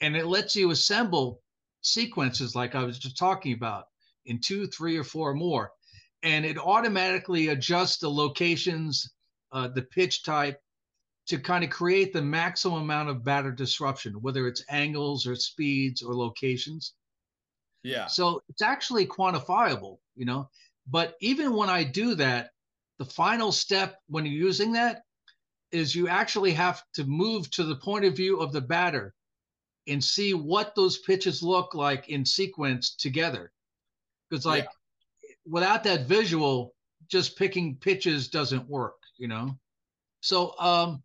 [0.01, 1.43] and it lets you assemble
[1.85, 3.85] sequences like I was just talking about
[4.27, 5.71] in two, three, or four more.
[6.23, 9.11] And it automatically adjusts the locations,
[9.53, 10.61] uh, the pitch type
[11.27, 16.03] to kind of create the maximum amount of batter disruption, whether it's angles or speeds
[16.03, 16.95] or locations.
[17.83, 18.07] Yeah.
[18.07, 20.49] So it's actually quantifiable, you know.
[20.87, 22.51] But even when I do that,
[22.99, 25.03] the final step when you're using that
[25.73, 29.15] is you actually have to move to the point of view of the batter
[29.89, 33.53] and see what those pitches look like in sequence together.
[34.29, 35.35] because like yeah.
[35.47, 36.75] without that visual,
[37.09, 39.59] just picking pitches doesn't work, you know.
[40.21, 41.03] So um,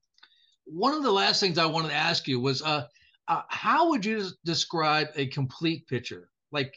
[0.65, 2.87] one of the last things I wanted to ask you was, uh,
[3.27, 6.29] uh, how would you describe a complete pitcher?
[6.51, 6.73] Like,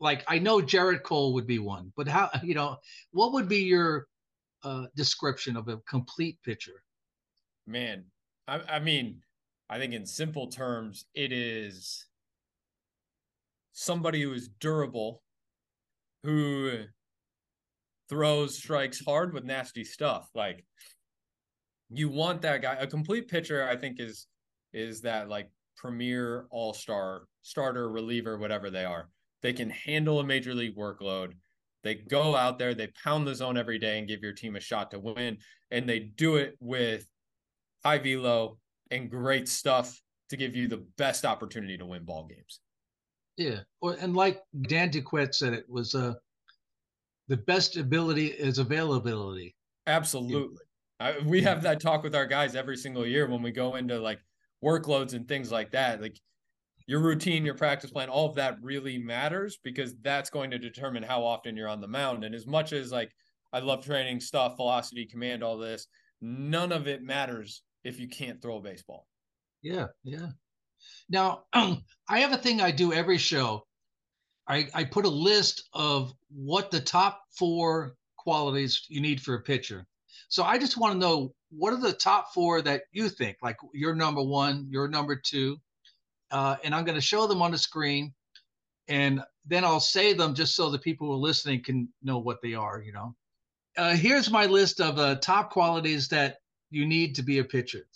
[0.00, 2.76] like I know Gerrit Cole would be one, but how you know
[3.12, 4.08] what would be your
[4.64, 6.82] uh, description of a complete pitcher?
[7.66, 8.04] Man,
[8.48, 9.22] I, I mean,
[9.72, 12.04] I think in simple terms, it is
[13.72, 15.22] somebody who is durable,
[16.24, 16.82] who
[18.10, 20.28] throws strikes hard with nasty stuff.
[20.34, 20.66] Like
[21.88, 22.74] you want that guy.
[22.80, 24.26] A complete pitcher, I think, is
[24.74, 29.08] is that like premier all star starter reliever, whatever they are.
[29.40, 31.32] They can handle a major league workload.
[31.82, 34.60] They go out there, they pound the zone every day and give your team a
[34.60, 35.38] shot to win.
[35.70, 37.06] And they do it with
[37.82, 38.58] high velo
[38.92, 42.60] and great stuff to give you the best opportunity to win ball games.
[43.36, 43.60] Yeah.
[43.82, 46.14] And like Dan Duquette said, it was uh,
[47.28, 49.54] the best ability is availability.
[49.86, 50.58] Absolutely.
[51.00, 51.48] I, we yeah.
[51.48, 54.20] have that talk with our guys every single year when we go into like
[54.64, 56.00] workloads and things like that.
[56.00, 56.20] Like
[56.86, 61.02] your routine, your practice plan, all of that really matters because that's going to determine
[61.02, 62.24] how often you're on the mound.
[62.24, 63.10] And as much as like
[63.52, 65.86] I love training stuff, velocity, command, all this,
[66.20, 69.06] none of it matters if you can't throw a baseball.
[69.62, 70.28] Yeah, yeah.
[71.08, 73.66] Now, um, I have a thing I do every show.
[74.48, 79.42] I, I put a list of what the top four qualities you need for a
[79.42, 79.86] pitcher.
[80.28, 83.56] So I just want to know what are the top four that you think, like
[83.72, 85.58] your number one, your number two,
[86.30, 88.14] uh, and I'm going to show them on the screen,
[88.88, 92.40] and then I'll say them just so the people who are listening can know what
[92.42, 92.80] they are.
[92.80, 93.14] You know,
[93.76, 96.38] uh, here's my list of uh, top qualities that
[96.72, 97.86] you need to be a pitcher.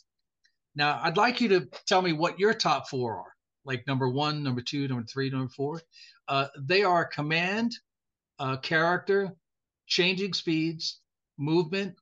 [0.75, 3.33] Now, I'd like you to tell me what your top four are,
[3.65, 5.81] like number one, number two, number three, number four.
[6.29, 7.73] Uh, they are command,
[8.39, 9.33] uh, character,
[9.87, 11.01] changing speeds,
[11.39, 11.95] movement,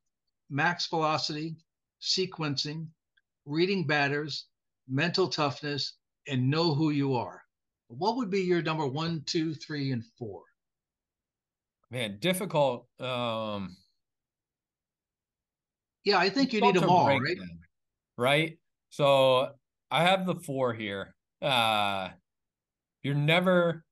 [0.49, 1.55] max velocity,
[2.01, 2.87] sequencing,
[3.45, 4.47] reading batters,
[4.89, 5.93] mental toughness,
[6.27, 7.41] and know who you are.
[7.87, 10.41] What would be your number one, two, three, and four?
[11.91, 12.87] Man, difficult.
[12.99, 13.77] Um,
[16.05, 17.37] yeah, I think you need them all, right?
[17.37, 17.59] Them,
[18.17, 18.57] right.
[18.91, 19.49] So
[19.91, 21.13] I have the four here.
[21.41, 22.09] Uh,
[23.03, 23.83] you're never.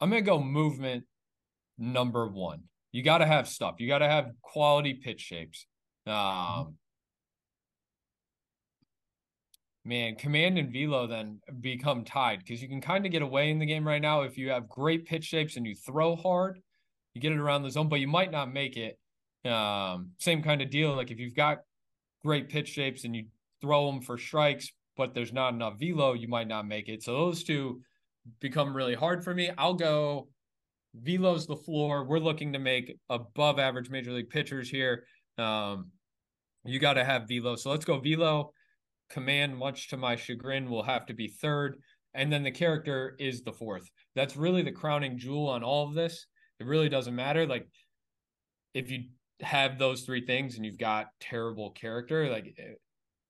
[0.00, 1.04] I'm gonna go movement
[1.78, 2.62] number one.
[2.90, 3.76] You got to have stuff.
[3.78, 5.66] You got to have quality pitch shapes.
[6.06, 6.76] Um,
[9.84, 13.58] man, command and velo then become tied because you can kind of get away in
[13.58, 16.60] the game right now if you have great pitch shapes and you throw hard,
[17.14, 18.98] you get it around the zone, but you might not make it.
[19.44, 20.94] Um, same kind of deal.
[20.94, 21.58] Like if you've got
[22.24, 23.26] great pitch shapes and you
[23.60, 27.02] throw them for strikes, but there's not enough velo, you might not make it.
[27.02, 27.80] So those two
[28.40, 29.50] become really hard for me.
[29.58, 30.28] I'll go
[30.94, 32.04] velo's the floor.
[32.04, 35.04] We're looking to make above average major league pitchers here.
[35.38, 35.90] Um,
[36.64, 37.56] you got to have velo.
[37.56, 38.52] So let's go velo
[39.10, 41.76] command, much to my chagrin, will have to be third.
[42.14, 43.90] And then the character is the fourth.
[44.14, 46.26] That's really the crowning jewel on all of this.
[46.60, 47.46] It really doesn't matter.
[47.46, 47.66] Like,
[48.74, 49.04] if you
[49.42, 52.56] have those three things and you've got terrible character, like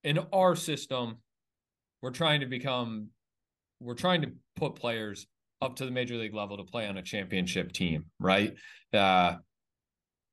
[0.05, 1.19] in our system,
[2.01, 3.09] we're trying to become,
[3.81, 5.27] we're trying to put players
[5.61, 8.55] up to the major league level to play on a championship team, right?
[8.93, 9.37] Uh,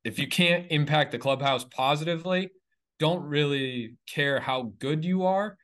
[0.03, 2.49] if you can't impact the clubhouse positively,
[2.99, 5.57] don't really care how good you are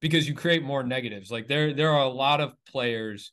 [0.00, 1.30] because you create more negatives.
[1.30, 3.32] Like there there are a lot of players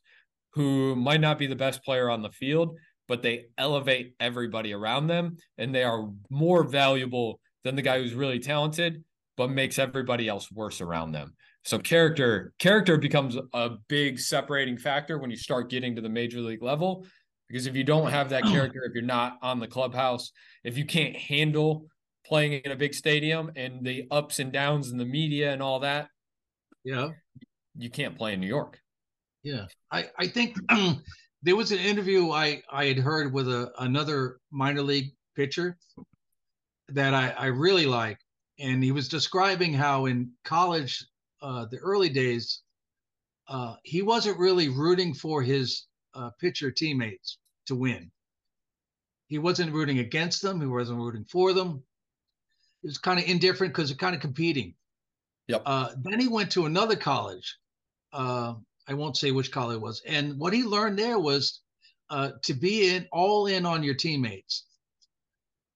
[0.54, 2.76] who might not be the best player on the field,
[3.12, 8.14] but they elevate everybody around them and they are more valuable than the guy who's
[8.14, 9.04] really talented
[9.36, 11.34] but makes everybody else worse around them.
[11.62, 16.40] So character character becomes a big separating factor when you start getting to the major
[16.40, 17.04] league level
[17.50, 20.32] because if you don't have that character if you're not on the clubhouse,
[20.64, 21.84] if you can't handle
[22.24, 25.80] playing in a big stadium and the ups and downs in the media and all
[25.80, 26.08] that.
[26.82, 27.10] Yeah.
[27.76, 28.80] You can't play in New York.
[29.42, 29.66] Yeah.
[29.90, 30.56] I, I think
[31.42, 35.76] there was an interview I, I had heard with a, another minor league pitcher
[36.88, 38.18] that I, I really like.
[38.58, 41.04] And he was describing how in college,
[41.40, 42.60] uh, the early days,
[43.48, 48.10] uh, he wasn't really rooting for his uh, pitcher teammates to win.
[49.26, 50.60] He wasn't rooting against them.
[50.60, 51.82] He wasn't rooting for them
[52.82, 54.74] it was kind of indifferent because they're kind of competing.
[55.48, 55.62] Yep.
[55.64, 57.58] Uh, then he went to another college.
[58.88, 60.02] I won't say which college it was.
[60.06, 61.60] And what he learned there was
[62.10, 64.66] uh, to be in all in on your teammates.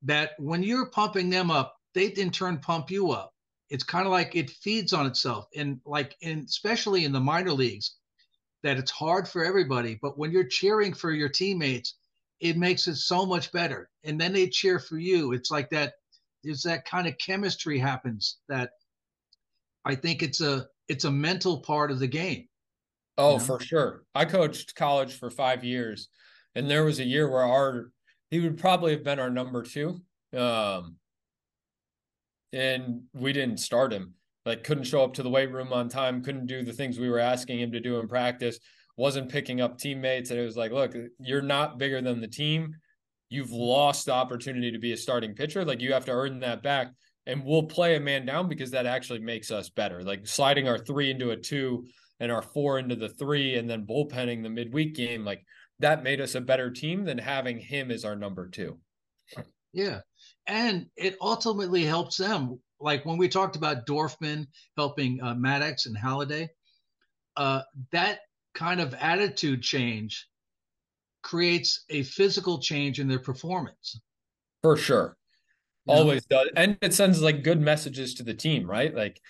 [0.03, 3.33] That when you're pumping them up, they in turn pump you up.
[3.71, 5.49] It's kind of like it feeds on itself.
[5.57, 7.97] And like in especially in the minor leagues,
[8.63, 11.95] that it's hard for everybody, but when you're cheering for your teammates,
[12.41, 13.89] it makes it so much better.
[14.05, 15.33] And then they cheer for you.
[15.33, 15.95] It's like that.
[16.45, 18.71] There's that kind of chemistry happens that
[19.85, 22.49] I think it's a it's a mental part of the game.
[23.19, 23.45] Oh, you know?
[23.45, 24.05] for sure.
[24.15, 26.09] I coached college for five years,
[26.55, 27.91] and there was a year where our
[28.31, 30.01] he would probably have been our number two.
[30.37, 30.97] Um,
[32.53, 34.15] and we didn't start him.
[34.45, 37.11] Like couldn't show up to the weight room on time, couldn't do the things we
[37.11, 38.59] were asking him to do in practice,
[38.97, 40.31] wasn't picking up teammates.
[40.31, 42.77] And it was like, look, you're not bigger than the team.
[43.29, 45.65] You've lost the opportunity to be a starting pitcher.
[45.65, 46.93] Like you have to earn that back.
[47.27, 50.05] And we'll play a man down because that actually makes us better.
[50.05, 51.85] Like sliding our three into a two
[52.21, 55.45] and our four into the three and then bullpenning the midweek game, like
[55.79, 58.79] that made us a better team than having him as our number two.
[59.73, 60.01] Yeah.
[60.47, 62.59] And it ultimately helps them.
[62.81, 64.47] Like when we talked about Dorfman
[64.77, 66.49] helping uh, Maddux and Halladay,
[67.37, 67.63] uh,
[67.93, 68.21] that
[68.55, 70.27] kind of attitude change
[71.23, 74.01] creates a physical change in their performance.
[74.63, 75.17] For sure.
[75.87, 76.49] Always does.
[76.57, 78.95] And it sends like good messages to the team, right?
[78.95, 79.21] Like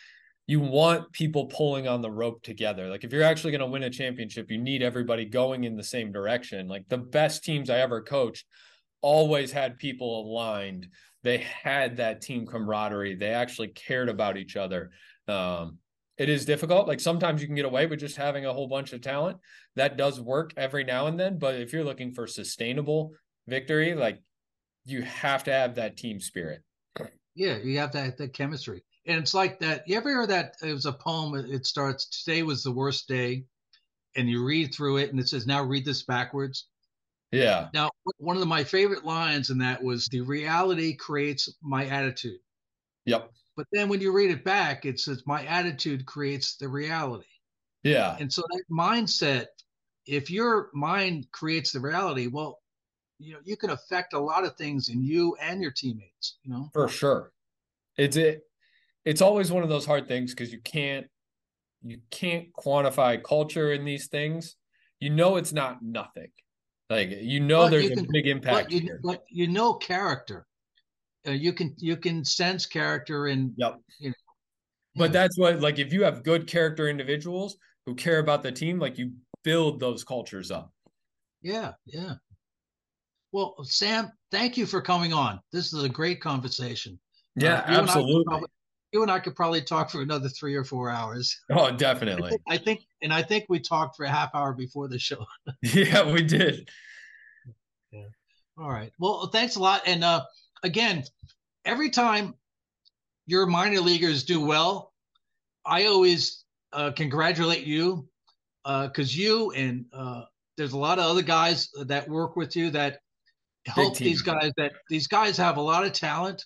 [0.46, 2.88] you want people pulling on the rope together.
[2.88, 5.82] Like if you're actually going to win a championship, you need everybody going in the
[5.82, 6.68] same direction.
[6.68, 8.46] Like the best teams I ever coached
[9.00, 10.88] always had people aligned.
[11.24, 13.16] They had that team camaraderie.
[13.16, 14.90] They actually cared about each other.
[15.26, 15.78] Um,
[16.16, 16.86] it is difficult.
[16.86, 19.38] Like sometimes you can get away with just having a whole bunch of talent.
[19.74, 21.38] That does work every now and then.
[21.38, 23.12] But if you're looking for sustainable
[23.48, 24.22] victory, like
[24.84, 26.62] you have to have that team spirit.
[27.34, 28.82] Yeah, you have that that chemistry.
[29.06, 29.84] And it's like that.
[29.86, 30.56] You ever hear that?
[30.62, 31.34] It was a poem.
[31.34, 33.44] It starts, Today was the worst day.
[34.16, 36.66] And you read through it and it says, Now read this backwards.
[37.30, 37.68] Yeah.
[37.74, 42.40] Now, one of my favorite lines in that was, The reality creates my attitude.
[43.04, 43.30] Yep.
[43.56, 47.26] But then when you read it back, it says, My attitude creates the reality.
[47.84, 48.16] Yeah.
[48.18, 49.46] And so that mindset,
[50.06, 52.60] if your mind creates the reality, well,
[53.18, 56.52] you know, you can affect a lot of things in you and your teammates, you
[56.52, 56.70] know?
[56.72, 57.32] For sure.
[57.96, 58.42] It's it
[59.06, 61.06] it's always one of those hard things because you can't
[61.82, 64.56] you can't quantify culture in these things.
[65.00, 66.28] You know it's not nothing.
[66.90, 68.68] Like you know but there's you can, a big impact.
[68.68, 70.44] But you, but you know character.
[71.26, 73.76] Uh, you can you can sense character in yep.
[74.00, 74.14] You know,
[74.96, 78.80] but that's what like if you have good character individuals who care about the team,
[78.80, 79.12] like you
[79.44, 80.72] build those cultures up.
[81.42, 82.14] Yeah, yeah.
[83.30, 85.38] Well, Sam, thank you for coming on.
[85.52, 86.98] This is a great conversation.
[87.36, 88.46] Yeah, uh, absolutely
[88.96, 91.38] you and I could probably talk for another three or four hours.
[91.50, 92.28] Oh, definitely.
[92.28, 94.98] I think, I think, and I think we talked for a half hour before the
[94.98, 95.26] show.
[95.62, 96.70] yeah, we did.
[97.90, 98.08] Yeah.
[98.58, 98.90] All right.
[98.98, 99.82] Well, thanks a lot.
[99.86, 100.24] And uh,
[100.62, 101.04] again,
[101.66, 102.34] every time
[103.26, 104.94] your minor leaguers do well,
[105.66, 108.08] I always uh, congratulate you
[108.64, 110.22] because uh, you and uh,
[110.56, 113.00] there's a lot of other guys that work with you that
[113.66, 114.52] help these guys.
[114.56, 116.42] That these guys have a lot of talent.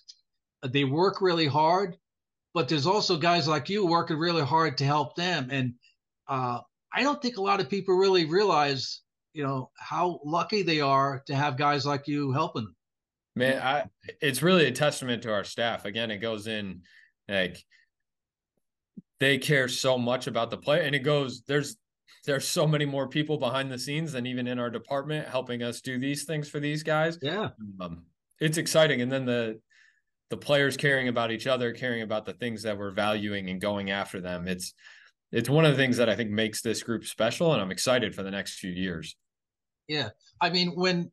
[0.67, 1.95] They work really hard
[2.53, 5.47] but there's also guys like you working really hard to help them.
[5.51, 5.73] And
[6.27, 6.59] uh,
[6.93, 9.01] I don't think a lot of people really realize,
[9.33, 12.75] you know, how lucky they are to have guys like you helping them.
[13.35, 13.85] Man, I
[14.19, 15.85] it's really a testament to our staff.
[15.85, 16.81] Again, it goes in
[17.29, 17.63] like
[19.21, 21.77] they care so much about the play, and it goes there's
[22.25, 25.79] there's so many more people behind the scenes than even in our department helping us
[25.79, 27.17] do these things for these guys.
[27.21, 27.49] Yeah,
[27.79, 28.03] um,
[28.41, 29.01] it's exciting.
[29.01, 29.61] And then the
[30.31, 33.91] the players caring about each other, caring about the things that we're valuing and going
[33.91, 34.47] after them.
[34.47, 34.73] It's
[35.31, 38.15] it's one of the things that I think makes this group special, and I'm excited
[38.15, 39.15] for the next few years.
[39.87, 40.09] Yeah,
[40.39, 41.11] I mean when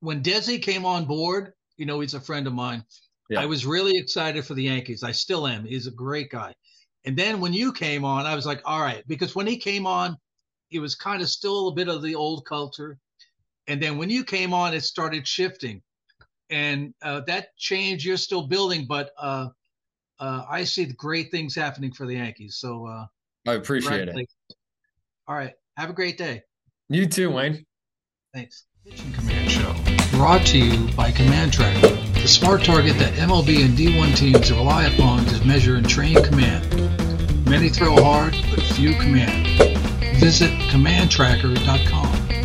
[0.00, 2.84] when Desi came on board, you know he's a friend of mine.
[3.30, 3.40] Yeah.
[3.40, 5.02] I was really excited for the Yankees.
[5.02, 5.64] I still am.
[5.64, 6.54] He's a great guy.
[7.06, 9.86] And then when you came on, I was like, all right, because when he came
[9.86, 10.18] on,
[10.70, 12.98] it was kind of still a bit of the old culture.
[13.68, 15.80] And then when you came on, it started shifting
[16.50, 19.48] and uh, that change you're still building, but uh,
[20.18, 22.56] uh, I see the great things happening for the Yankees.
[22.56, 23.06] So uh,
[23.46, 24.28] I appreciate it.
[25.26, 26.42] All right, have a great day.
[26.88, 27.64] You too, Wayne.
[28.34, 28.64] Thanks.
[28.84, 29.74] Pitching Command Show,
[30.16, 34.84] brought to you by Command Trakker, the smart target that MLB and D1 teams rely
[34.84, 36.66] upon to measure and train command.
[37.48, 39.46] Many throw hard, but few command.
[40.18, 42.39] Visit commandtrakker.com.